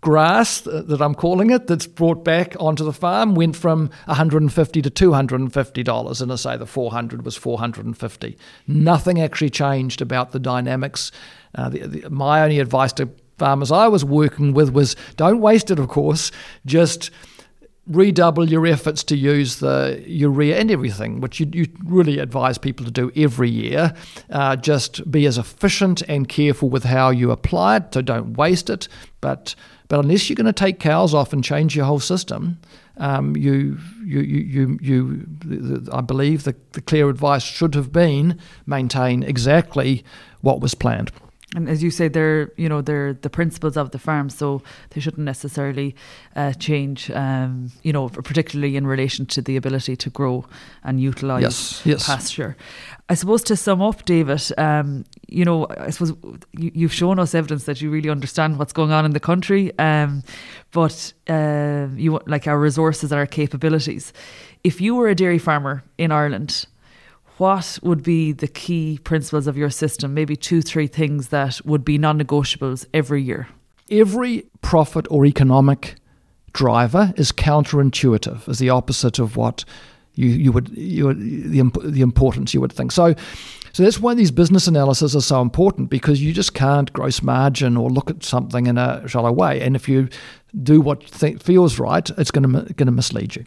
grass 0.00 0.62
that 0.62 1.00
I'm 1.00 1.14
calling 1.14 1.50
it 1.50 1.68
that's 1.68 1.86
brought 1.86 2.24
back 2.24 2.56
onto 2.58 2.84
the 2.84 2.92
farm 2.92 3.36
went 3.36 3.54
from 3.54 3.90
150 4.06 4.82
to 4.82 4.90
250 4.90 5.82
dollars. 5.84 6.20
And 6.20 6.32
I 6.32 6.36
say 6.36 6.56
the 6.56 6.66
400 6.66 7.24
was 7.24 7.36
450 7.36 8.36
nothing 8.66 9.20
actually 9.20 9.50
changed 9.50 10.02
about 10.02 10.32
the 10.32 10.40
dynamics. 10.40 11.12
Uh, 11.54 11.68
the, 11.68 11.86
the, 11.86 12.10
my 12.10 12.42
only 12.42 12.58
advice 12.58 12.92
to 12.94 13.10
farmers 13.38 13.70
I 13.70 13.86
was 13.88 14.04
working 14.04 14.54
with 14.54 14.72
was 14.72 14.96
don't 15.16 15.40
waste 15.40 15.70
it 15.70 15.78
of 15.78 15.86
course. 15.86 16.32
Just 16.66 17.10
redouble 17.90 18.48
your 18.48 18.66
efforts 18.66 19.02
to 19.04 19.16
use 19.16 19.56
the 19.56 20.02
urea 20.06 20.58
and 20.58 20.70
everything, 20.70 21.20
which 21.20 21.40
you, 21.40 21.48
you 21.52 21.66
really 21.84 22.18
advise 22.18 22.56
people 22.56 22.84
to 22.84 22.90
do 22.90 23.10
every 23.16 23.50
year. 23.50 23.92
Uh, 24.30 24.56
just 24.56 25.10
be 25.10 25.26
as 25.26 25.36
efficient 25.36 26.02
and 26.02 26.28
careful 26.28 26.68
with 26.68 26.84
how 26.84 27.10
you 27.10 27.30
apply 27.30 27.76
it, 27.76 27.92
so 27.92 28.00
don't 28.00 28.34
waste 28.34 28.70
it. 28.70 28.88
But 29.20 29.54
but 29.88 29.98
unless 29.98 30.30
you're 30.30 30.36
going 30.36 30.46
to 30.46 30.52
take 30.52 30.78
cows 30.78 31.12
off 31.14 31.32
and 31.32 31.42
change 31.42 31.74
your 31.74 31.84
whole 31.84 31.98
system, 31.98 32.60
um, 32.98 33.34
you, 33.34 33.76
you, 34.04 34.20
you, 34.20 34.78
you, 34.80 35.26
you, 35.42 35.88
I 35.90 36.00
believe 36.00 36.44
the, 36.44 36.54
the 36.72 36.80
clear 36.80 37.08
advice 37.08 37.42
should 37.42 37.74
have 37.74 37.90
been 37.90 38.38
maintain 38.66 39.24
exactly 39.24 40.04
what 40.42 40.60
was 40.60 40.74
planned 40.76 41.10
and 41.56 41.68
as 41.68 41.82
you 41.82 41.90
say, 41.90 42.06
they're 42.06 42.52
you 42.56 42.68
know 42.68 42.80
they're 42.80 43.12
the 43.12 43.30
principles 43.30 43.76
of 43.76 43.90
the 43.90 43.98
farm, 43.98 44.30
so 44.30 44.62
they 44.90 45.00
shouldn't 45.00 45.24
necessarily 45.24 45.96
uh, 46.36 46.52
change. 46.52 47.10
Um, 47.10 47.72
you 47.82 47.92
know, 47.92 48.08
particularly 48.08 48.76
in 48.76 48.86
relation 48.86 49.26
to 49.26 49.42
the 49.42 49.56
ability 49.56 49.96
to 49.96 50.10
grow 50.10 50.44
and 50.84 51.00
utilise 51.00 51.42
yes, 51.42 51.82
yes. 51.84 52.06
pasture. 52.06 52.56
I 53.08 53.14
suppose 53.14 53.42
to 53.44 53.56
sum 53.56 53.82
up, 53.82 54.04
David, 54.04 54.40
um, 54.58 55.04
you 55.28 55.44
know, 55.44 55.66
I 55.68 55.90
suppose 55.90 56.12
you, 56.52 56.86
have 56.86 56.94
shown 56.94 57.18
us 57.18 57.34
evidence 57.34 57.64
that 57.64 57.80
you 57.80 57.90
really 57.90 58.10
understand 58.10 58.56
what's 58.56 58.72
going 58.72 58.92
on 58.92 59.04
in 59.04 59.10
the 59.10 59.20
country, 59.20 59.76
um, 59.80 60.22
but 60.70 61.12
uh, 61.28 61.88
you 61.96 62.20
like 62.26 62.46
our 62.46 62.60
resources 62.60 63.10
and 63.10 63.18
our 63.18 63.26
capabilities. 63.26 64.12
If 64.62 64.80
you 64.80 64.94
were 64.94 65.08
a 65.08 65.16
dairy 65.16 65.38
farmer 65.38 65.82
in 65.98 66.12
Ireland 66.12 66.66
what 67.40 67.78
would 67.82 68.02
be 68.02 68.32
the 68.32 68.46
key 68.46 69.00
principles 69.02 69.46
of 69.46 69.56
your 69.56 69.70
system? 69.70 70.12
Maybe 70.12 70.36
two, 70.36 70.60
three 70.60 70.86
things 70.86 71.28
that 71.28 71.58
would 71.64 71.86
be 71.86 71.96
non 71.96 72.20
negotiables 72.20 72.84
every 72.92 73.22
year. 73.22 73.48
Every 73.90 74.44
profit 74.60 75.06
or 75.10 75.24
economic 75.24 75.94
driver 76.52 77.14
is 77.16 77.32
counterintuitive, 77.32 78.46
is 78.46 78.58
the 78.58 78.68
opposite 78.68 79.18
of 79.18 79.38
what 79.38 79.64
you, 80.14 80.28
you 80.28 80.52
would, 80.52 80.68
you 80.76 81.14
the, 81.14 81.62
the 81.82 82.02
importance 82.02 82.52
you 82.52 82.60
would 82.60 82.74
think. 82.74 82.92
So, 82.92 83.14
so 83.72 83.84
that's 83.84 83.98
why 83.98 84.12
these 84.12 84.30
business 84.30 84.66
analyses 84.66 85.16
are 85.16 85.22
so 85.22 85.40
important 85.40 85.88
because 85.88 86.20
you 86.20 86.34
just 86.34 86.52
can't 86.52 86.92
gross 86.92 87.22
margin 87.22 87.74
or 87.78 87.88
look 87.88 88.10
at 88.10 88.22
something 88.22 88.66
in 88.66 88.76
a 88.76 89.08
shallow 89.08 89.32
way. 89.32 89.62
And 89.62 89.74
if 89.74 89.88
you 89.88 90.10
do 90.62 90.82
what 90.82 91.06
th- 91.06 91.42
feels 91.42 91.78
right, 91.78 92.10
it's 92.18 92.30
going 92.30 92.52
to 92.52 92.74
going 92.74 92.86
to 92.86 92.92
mislead 92.92 93.36
you. 93.36 93.46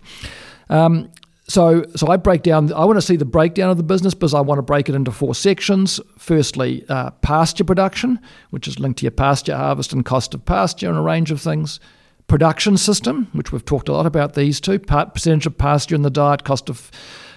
Um, 0.69 1.11
so, 1.53 1.85
so 1.95 2.07
I 2.07 2.17
break 2.17 2.41
down. 2.41 2.73
I 2.73 2.83
want 2.83 2.97
to 2.97 3.01
see 3.01 3.15
the 3.15 3.25
breakdown 3.25 3.69
of 3.69 3.77
the 3.77 3.83
business 3.83 4.15
because 4.15 4.33
I 4.33 4.41
want 4.41 4.57
to 4.57 4.63
break 4.63 4.89
it 4.89 4.95
into 4.95 5.11
four 5.11 5.35
sections. 5.35 5.99
Firstly, 6.17 6.83
uh, 6.89 7.11
pasture 7.11 7.63
production, 7.63 8.19
which 8.49 8.67
is 8.67 8.79
linked 8.79 8.97
to 8.99 9.03
your 9.03 9.11
pasture 9.11 9.55
harvest 9.55 9.93
and 9.93 10.03
cost 10.03 10.33
of 10.33 10.43
pasture 10.45 10.89
and 10.89 10.97
a 10.97 11.01
range 11.01 11.29
of 11.29 11.39
things. 11.39 11.79
Production 12.25 12.75
system, 12.75 13.27
which 13.33 13.51
we've 13.51 13.65
talked 13.65 13.87
a 13.87 13.93
lot 13.93 14.07
about 14.07 14.33
these 14.33 14.59
two, 14.59 14.79
percentage 14.79 15.45
of 15.45 15.55
pasture 15.55 15.93
in 15.93 16.01
the 16.01 16.09
diet, 16.09 16.43
cost 16.43 16.71
of 16.71 16.89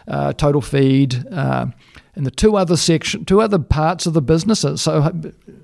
uh, 0.09 0.33
total 0.33 0.63
feed, 0.63 1.23
uh, 1.31 1.67
and 2.15 2.25
the 2.25 2.31
two 2.31 2.57
other 2.57 2.79
section, 2.79 3.27
two 3.27 3.43
other 3.43 3.59
parts 3.59 4.07
of 4.07 4.15
the 4.15 4.23
business. 4.23 4.61
So 4.81 5.13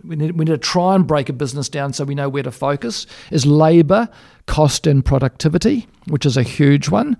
we 0.04 0.14
need, 0.14 0.32
we 0.32 0.44
need 0.44 0.52
to 0.52 0.58
try 0.58 0.94
and 0.94 1.06
break 1.06 1.30
a 1.30 1.32
business 1.32 1.70
down 1.70 1.94
so 1.94 2.04
we 2.04 2.14
know 2.14 2.28
where 2.28 2.42
to 2.42 2.50
focus. 2.50 3.06
Is 3.30 3.46
labour, 3.46 4.10
cost, 4.46 4.86
and 4.86 5.02
productivity, 5.02 5.86
which 6.08 6.26
is 6.26 6.36
a 6.36 6.42
huge 6.42 6.90
one 6.90 7.16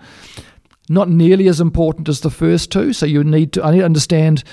not 0.89 1.09
nearly 1.09 1.49
as 1.49 1.61
important 1.61 2.09
as 2.09 2.21
the 2.21 2.31
first 2.31 2.71
two. 2.71 2.93
So 2.93 3.07
you 3.07 3.25
need 3.25 3.53
to 3.53 3.65
I 3.65 3.73
need 3.73 3.79
to 3.79 3.85
understand 3.85 4.45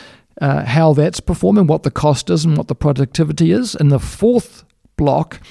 uh, 0.42 0.63
how 0.63 0.94
that's 0.94 1.20
performing, 1.20 1.68
what 1.68 1.84
the 1.84 1.92
cost 1.92 2.30
is, 2.30 2.46
and 2.46 2.58
what 2.58 2.68
the 2.68 2.76
productivity 2.76 3.52
is. 3.52 3.76
And 3.76 3.92
the 3.92 4.00
fourth 4.00 4.63
block 4.96 5.42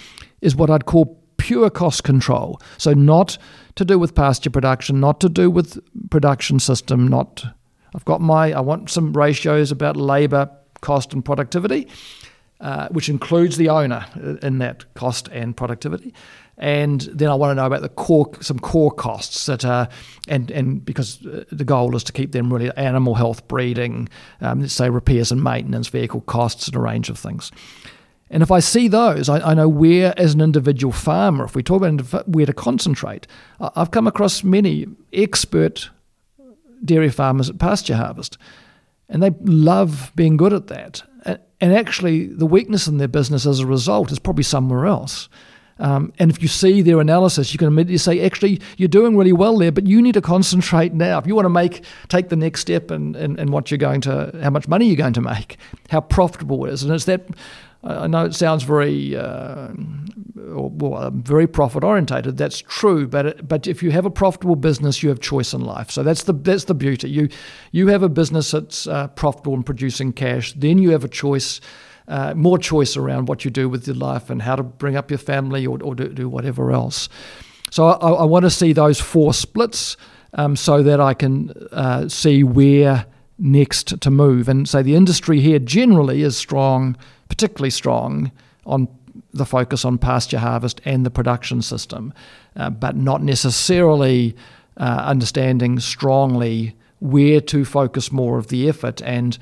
is 0.41 0.57
what 0.57 0.71
I'd 0.71 0.87
call 0.87 1.21
pure 1.37 1.71
cost 1.71 2.05
control. 2.05 2.61
So 2.79 2.93
not 2.95 3.39
to 3.75 3.85
do 3.85 3.99
with 3.99 4.15
pasture 4.15 4.51
production, 4.51 5.01
not 5.01 5.21
to 5.21 5.29
do 5.29 5.51
with 5.51 5.79
production 6.11 6.59
system, 6.59 7.07
not 7.09 7.45
I've 7.95 8.05
got 8.05 8.21
my 8.21 8.53
I 8.53 8.61
want 8.61 8.91
some 8.91 9.13
ratios 9.13 9.71
about 9.71 9.97
labor, 9.97 10.51
cost, 10.81 11.13
and 11.13 11.25
productivity. 11.25 11.89
Uh, 12.61 12.89
which 12.89 13.09
includes 13.09 13.57
the 13.57 13.69
owner 13.69 14.05
in 14.43 14.59
that 14.59 14.85
cost 14.95 15.29
and 15.29 15.57
productivity 15.57 16.13
and 16.59 17.03
then 17.03 17.31
I 17.31 17.35
want 17.35 17.53
to 17.53 17.55
know 17.55 17.67
about 17.67 17.83
the 17.83 17.89
core, 17.89 18.31
some 18.41 18.59
core 18.59 18.91
costs 18.91 19.47
that 19.47 19.65
are, 19.65 19.89
and 20.27 20.51
and 20.51 20.85
because 20.85 21.25
uh, 21.25 21.45
the 21.53 21.65
goal 21.65 21.95
is 21.95 22.05
to 22.05 22.13
keep 22.13 22.33
them 22.33 22.53
really 22.53 22.71
animal 22.77 23.15
health, 23.15 23.47
breeding, 23.47 24.09
um, 24.41 24.61
let's 24.61 24.75
say 24.75 24.91
repairs 24.91 25.31
and 25.31 25.43
maintenance, 25.43 25.89
vehicle 25.89 26.21
costs, 26.23 26.67
and 26.67 26.77
a 26.77 26.81
range 26.81 27.09
of 27.09 27.19
things. 27.19 27.53
And 28.31 28.43
if 28.43 28.51
I 28.51 28.59
see 28.59 28.89
those, 28.89 29.29
I, 29.29 29.39
I 29.39 29.55
know 29.55 29.69
where, 29.69 30.13
as 30.19 30.35
an 30.35 30.41
individual 30.41 30.93
farmer, 30.93 31.45
if 31.45 31.55
we 31.55 31.63
talk 31.63 31.83
about 31.83 32.29
where 32.29 32.45
to 32.45 32.53
concentrate, 32.53 33.27
I've 33.61 33.93
come 33.93 34.07
across 34.07 34.45
many 34.45 34.87
expert 35.13 35.89
dairy 36.85 37.11
farmers 37.11 37.49
at 37.49 37.59
pasture 37.59 37.97
harvest, 37.97 38.37
and 39.09 39.23
they 39.23 39.31
love 39.41 40.13
being 40.17 40.37
good 40.37 40.53
at 40.53 40.67
that. 40.67 41.03
And 41.61 41.75
actually, 41.75 42.27
the 42.27 42.47
weakness 42.47 42.87
in 42.87 42.99
their 42.99 43.09
business 43.09 43.45
as 43.47 43.61
a 43.61 43.67
result 43.67 44.13
is 44.13 44.19
probably 44.19 44.45
somewhere 44.45 44.87
else. 44.87 45.29
Um, 45.79 46.13
and 46.19 46.31
if 46.31 46.43
you 46.43 46.49
see 46.49 46.83
their 46.83 47.01
analysis, 47.01 47.53
you 47.53 47.59
can 47.59 47.69
immediately 47.69 47.99
say, 47.99 48.21
actually, 48.25 48.61
you're 48.77 48.89
doing 48.89 49.17
really 49.17 49.33
well 49.33 49.57
there, 49.59 49.73
but 49.73 49.87
you 49.87 50.03
need 50.03 50.15
to 50.15 50.21
concentrate 50.21 50.93
now. 50.93 51.19
If 51.19 51.27
you 51.27 51.35
want 51.35 51.47
to 51.47 51.51
make 51.51 51.85
take 52.09 52.29
the 52.29 52.37
next 52.37 52.61
step 52.61 52.91
and 52.91 53.17
in, 53.17 53.39
in, 53.39 53.51
what 53.51 53.71
you're 53.71 53.79
going 53.79 54.01
to, 54.03 54.37
how 54.43 54.51
much 54.51 54.69
money 54.69 54.87
you're 54.87 54.97
going 54.97 55.13
to 55.15 55.21
make, 55.21 55.57
how 55.91 56.01
profitable 56.01 56.65
it 56.67 56.73
is, 56.73 56.83
and 56.83 56.93
it's 56.93 57.05
that. 57.05 57.29
I 57.85 58.09
know 58.09 58.25
it 58.25 58.35
sounds 58.35 58.65
very, 58.65 59.17
uh, 59.17 59.69
well, 60.35 60.97
um, 60.97 61.23
very 61.23 61.47
profit 61.47 61.85
orientated. 61.85 62.37
That's 62.37 62.59
true, 62.59 63.07
but 63.07 63.27
it, 63.27 63.47
but 63.47 63.69
if 63.69 63.85
you 63.85 63.93
have 63.93 64.05
a 64.05 64.11
profitable 64.11 64.57
business, 64.57 65.01
you 65.01 65.11
have 65.11 65.21
choice 65.21 65.55
in 65.55 65.61
life. 65.61 65.89
So 65.89 66.03
that's 66.03 66.25
the 66.25 66.33
that's 66.33 66.65
the 66.65 66.75
beauty. 66.75 67.09
You 67.09 67.29
you 67.71 67.87
have 67.87 68.03
a 68.03 68.09
business 68.09 68.51
that's 68.51 68.89
uh, 68.89 69.07
profitable 69.09 69.55
and 69.55 69.65
producing 69.65 70.13
cash, 70.13 70.55
then 70.55 70.79
you 70.79 70.91
have 70.91 71.05
a 71.05 71.09
choice 71.09 71.61
uh, 72.09 72.35
more 72.35 72.59
choice 72.59 72.97
around 72.97 73.29
what 73.29 73.45
you 73.45 73.51
do 73.51 73.69
with 73.69 73.87
your 73.87 73.97
life 73.97 74.31
and 74.31 74.43
how 74.43 74.57
to 74.57 74.63
bring 74.63 74.97
up 74.97 75.11
your 75.11 75.19
family 75.19 75.67
or, 75.67 75.81
or 75.83 75.95
do, 75.95 76.09
do 76.09 76.29
whatever 76.29 76.73
else. 76.73 77.09
So 77.71 77.87
I, 77.87 78.11
I, 78.13 78.25
want 78.25 78.45
to 78.45 78.51
see 78.51 78.73
those 78.73 78.99
four 78.99 79.35
splits 79.35 79.97
um, 80.33 80.57
so 80.57 80.83
that 80.83 81.01
I 81.01 81.13
can 81.13 81.51
uh, 81.71 82.09
see 82.09 82.43
where 82.43 83.05
next 83.39 84.01
to 84.01 84.11
move. 84.11 84.49
And 84.49 84.67
say 84.67 84.83
the 84.83 84.95
industry 84.95 85.41
here 85.41 85.59
generally 85.59 86.23
is 86.23 86.37
strong, 86.37 86.97
particularly 87.29 87.71
strong 87.71 88.33
on 88.65 88.89
the 89.33 89.45
focus 89.45 89.85
on 89.85 89.99
pasture 89.99 90.39
harvest 90.39 90.81
and 90.85 91.05
the 91.05 91.11
production 91.11 91.61
system, 91.61 92.15
uh, 92.57 92.71
but 92.71 92.97
not 92.97 93.23
necessarily 93.23 94.35
uh, 94.79 95.03
understanding 95.05 95.79
strongly 95.79 96.75
where 97.01 97.41
to 97.41 97.65
focus 97.65 98.11
more 98.11 98.39
of 98.39 98.49
the 98.49 98.69
effort 98.69 99.03
and 99.03 99.39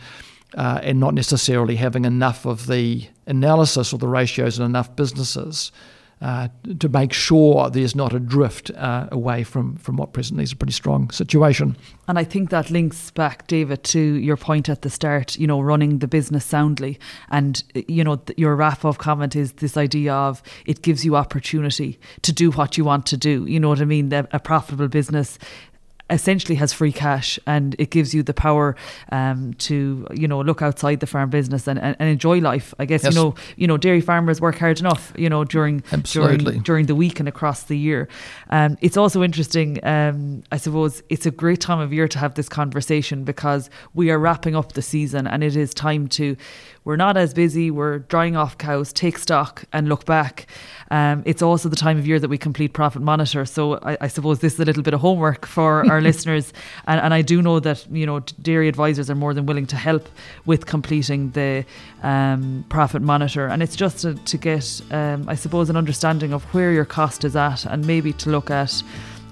uh, 0.55 0.81
and 0.83 1.01
not 1.01 1.15
necessarily 1.15 1.77
having 1.77 2.05
enough 2.05 2.47
of 2.47 2.67
the 2.67 3.07
analysis 3.27 3.93
or 3.93 3.99
the 3.99 4.09
ratios 4.09 4.59
in 4.59 4.65
enough 4.65 4.95
businesses 4.97 5.73
uh, 6.23 6.49
to 6.79 6.89
make 6.89 7.13
sure 7.13 7.69
there's 7.69 7.95
not 7.95 8.15
a 8.15 8.19
drift 8.19 8.71
uh, 8.71 9.07
away 9.13 9.45
from, 9.45 9.77
from 9.77 9.99
what 9.99 10.15
presently 10.15 10.43
is 10.43 10.53
a 10.53 10.57
pretty 10.57 10.73
strong 10.73 11.11
situation. 11.11 11.77
And 12.09 12.19
I 12.19 12.25
think 12.25 12.49
that 12.49 12.71
links 12.71 13.11
back, 13.11 13.47
David, 13.47 13.85
to 13.85 14.01
your 14.01 14.39
point 14.39 14.71
at 14.71 14.81
the 14.81 14.89
start, 14.89 15.37
you 15.37 15.47
know, 15.47 15.61
running 15.61 15.99
the 15.99 16.09
business 16.09 16.45
soundly. 16.45 16.99
And, 17.31 17.63
you 17.87 18.03
know, 18.03 18.19
your 18.39 18.57
wrap 18.57 18.83
up 18.85 18.97
comment 18.97 19.37
is 19.37 19.53
this 19.53 19.77
idea 19.77 20.15
of 20.15 20.43
it 20.65 20.81
gives 20.81 21.05
you 21.05 21.17
opportunity 21.17 21.99
to 22.23 22.33
do 22.33 22.51
what 22.53 22.79
you 22.79 22.85
want 22.85 23.05
to 23.07 23.19
do. 23.19 23.45
You 23.45 23.61
know 23.61 23.69
what 23.69 23.83
I 23.83 23.85
mean? 23.85 24.11
A 24.13 24.41
profitable 24.41 24.89
business 24.89 25.39
essentially 26.09 26.55
has 26.55 26.73
free 26.73 26.93
cash 26.93 27.39
and 27.47 27.75
it 27.79 27.91
gives 27.91 28.15
you 28.15 28.23
the 28.23 28.35
power 28.35 28.77
um, 29.11 29.55
to 29.55 30.07
you 30.15 30.29
know 30.29 30.41
look 30.41 30.63
outside 30.63 31.01
the 31.01 31.07
farm 31.07 31.31
business 31.31 31.67
and, 31.67 31.81
and, 31.81 31.97
and 31.99 32.09
enjoy 32.09 32.39
life 32.39 32.73
I 32.79 32.85
guess 32.85 33.03
yes. 33.03 33.13
you 33.13 33.21
know 33.21 33.35
you 33.57 33.67
know 33.67 33.77
dairy 33.77 34.01
farmers 34.01 34.41
work 34.41 34.57
hard 34.59 34.79
enough 34.79 35.13
you 35.17 35.29
know 35.29 35.43
during 35.43 35.83
Absolutely. 35.93 36.45
during 36.45 36.63
during 36.63 36.87
the 36.87 36.95
week 36.95 37.19
and 37.19 37.29
across 37.29 37.65
the 37.65 37.77
year 37.77 38.09
um, 38.51 38.79
it's 38.81 38.97
also 38.97 39.23
interesting 39.23 39.85
um, 39.85 40.45
I 40.53 40.59
suppose 40.59 41.03
it's 41.09 41.27
a 41.27 41.33
great 41.33 41.61
time 41.61 41.81
of 41.81 41.93
year 41.93 42.07
to 42.07 42.19
have 42.19 42.35
this 42.35 42.49
conversation 42.49 43.25
because 43.25 43.69
we 43.95 44.11
are 44.11 44.19
wrapping 44.19 44.55
up 44.55 44.75
the 44.75 44.83
season 44.83 45.27
and 45.27 45.43
it 45.43 45.57
is 45.57 45.75
time 45.75 46.07
to 46.09 46.37
we're 46.87 46.95
not 46.95 47.17
as 47.17 47.35
busy, 47.35 47.69
we're 47.69 47.99
drying 47.99 48.37
off 48.37 48.57
cows, 48.59 48.93
take 48.93 49.19
stock 49.19 49.65
and 49.73 49.89
look 49.89 50.05
back. 50.05 50.47
Um, 50.93 51.25
it's 51.27 51.43
also 51.43 51.69
the 51.69 51.75
time 51.75 51.99
of 51.99 52.07
year 52.07 52.21
that 52.21 52.29
we 52.29 52.39
complete 52.39 52.75
Profit 52.75 53.03
Monitor. 53.03 53.45
So 53.45 53.79
I, 53.79 53.99
I 54.03 54.07
suppose 54.07 54.39
this 54.39 54.55
is 54.55 54.61
a 54.61 54.65
little 54.65 54.85
bit 54.85 54.95
of 54.95 55.01
homework 55.01 55.47
for 55.47 55.85
our 55.91 56.01
listeners. 56.01 56.53
And, 56.87 57.01
and, 57.01 57.13
I 57.13 57.23
do 57.23 57.43
know 57.43 57.59
that, 57.59 57.85
you 57.91 58.07
know, 58.07 58.21
dairy 58.41 58.69
advisors 58.69 59.11
are 59.11 59.17
more 59.17 59.35
than 59.35 59.47
willing 59.47 59.67
to 59.67 59.77
help 59.77 60.09
with 60.45 60.67
completing 60.67 61.33
the 61.33 61.65
um, 62.05 62.65
Profit 62.69 63.03
Monitor. 63.03 63.49
And 63.49 63.65
it's 63.65 63.75
just 63.75 64.03
to, 64.03 64.15
to 64.15 64.39
get, 64.39 64.81
um, 64.93 65.29
I 65.29 65.35
suppose, 65.35 65.69
an 65.69 65.77
understanding 65.77 66.33
of 66.33 66.45
where 66.55 66.71
your 66.71 66.85
cost 66.85 67.25
is 67.25 67.35
at 67.35 67.65
and 67.65 67.85
maybe 67.85 68.13
to 68.13 68.31
look 68.31 68.49
at 68.49 68.81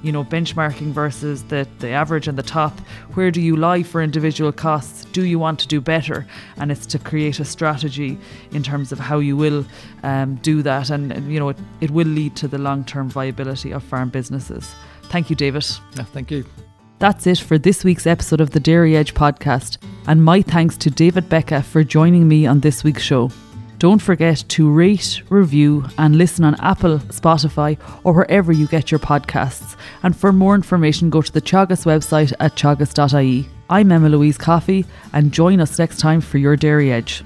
you 0.05 0.12
know, 0.12 0.23
benchmarking 0.23 0.93
versus 0.93 1.43
the, 1.45 1.67
the 1.79 1.88
average 1.88 2.29
and 2.29 2.37
the 2.37 2.43
top. 2.43 2.79
Where 3.14 3.31
do 3.31 3.40
you 3.40 3.57
lie 3.57 3.83
for 3.83 4.03
individual 4.03 4.53
costs? 4.53 5.07
Do 5.07 5.25
you 5.25 5.38
want 5.38 5.59
to 5.61 5.67
do 5.67 5.81
better? 5.81 6.27
And 6.59 6.71
it's 6.71 6.87
to 6.87 6.99
create 6.99 7.40
a 7.40 7.45
strategy 7.45 8.19
in 8.53 8.62
terms 8.62 8.93
of 8.93 8.99
how 8.99 9.19
you 9.19 9.35
will 9.37 9.64
um, 10.03 10.37
do 10.37 10.62
that. 10.62 10.90
And, 10.90 11.11
and, 11.11 11.33
you 11.33 11.40
know, 11.40 11.49
it, 11.49 11.57
it 11.81 11.90
will 11.90 12.07
lead 12.07 12.37
to 12.37 12.49
the 12.49 12.59
long 12.59 12.85
term 12.85 13.09
viability 13.09 13.73
of 13.73 13.83
farm 13.83 14.11
businesses. 14.11 14.75
Thank 15.05 15.31
you, 15.31 15.37
David. 15.37 15.67
Yeah, 15.97 16.05
thank 16.05 16.31
you. 16.31 16.45
That's 16.99 17.27
it 17.27 17.38
for 17.38 17.59
this 17.59 17.83
week's 17.83 18.07
episode 18.07 18.40
of 18.40 18.51
the 18.51 18.61
Dairy 18.61 18.97
Edge 18.97 19.14
podcast. 19.14 19.79
And 20.07 20.23
my 20.23 20.43
thanks 20.43 20.77
to 20.79 20.90
David 20.90 21.29
Beca 21.31 21.64
for 21.64 21.83
joining 21.83 22.29
me 22.29 22.47
on 22.47 22.61
this 22.61 22.85
week's 22.85 23.03
show. 23.03 23.31
Don't 23.79 24.01
forget 24.01 24.45
to 24.49 24.71
rate, 24.71 25.23
review, 25.29 25.85
and 25.99 26.17
listen 26.17 26.45
on 26.45 26.55
Apple, 26.61 26.99
Spotify, 26.99 27.79
or 28.05 28.13
wherever 28.13 28.53
you 28.53 28.67
get 28.67 28.91
your 28.91 29.01
podcasts. 29.01 29.77
And 30.03 30.17
for 30.17 30.33
more 30.33 30.55
information, 30.55 31.11
go 31.11 31.23
to 31.23 31.33
the 31.33 31.43
Teagasc 31.43 31.85
website 31.85 32.33
at 32.41 32.55
teagasc.ie. 32.55 33.49
I'm 33.69 33.93
Emma 33.93 34.09
Louise 34.09 34.39
Coffey, 34.39 34.87
and 35.13 35.33
join 35.33 35.61
us 35.61 35.79
next 35.79 35.99
time 35.99 36.21
for 36.21 36.39
your 36.39 36.57
Dairy 36.57 36.93
Edge. 36.93 37.25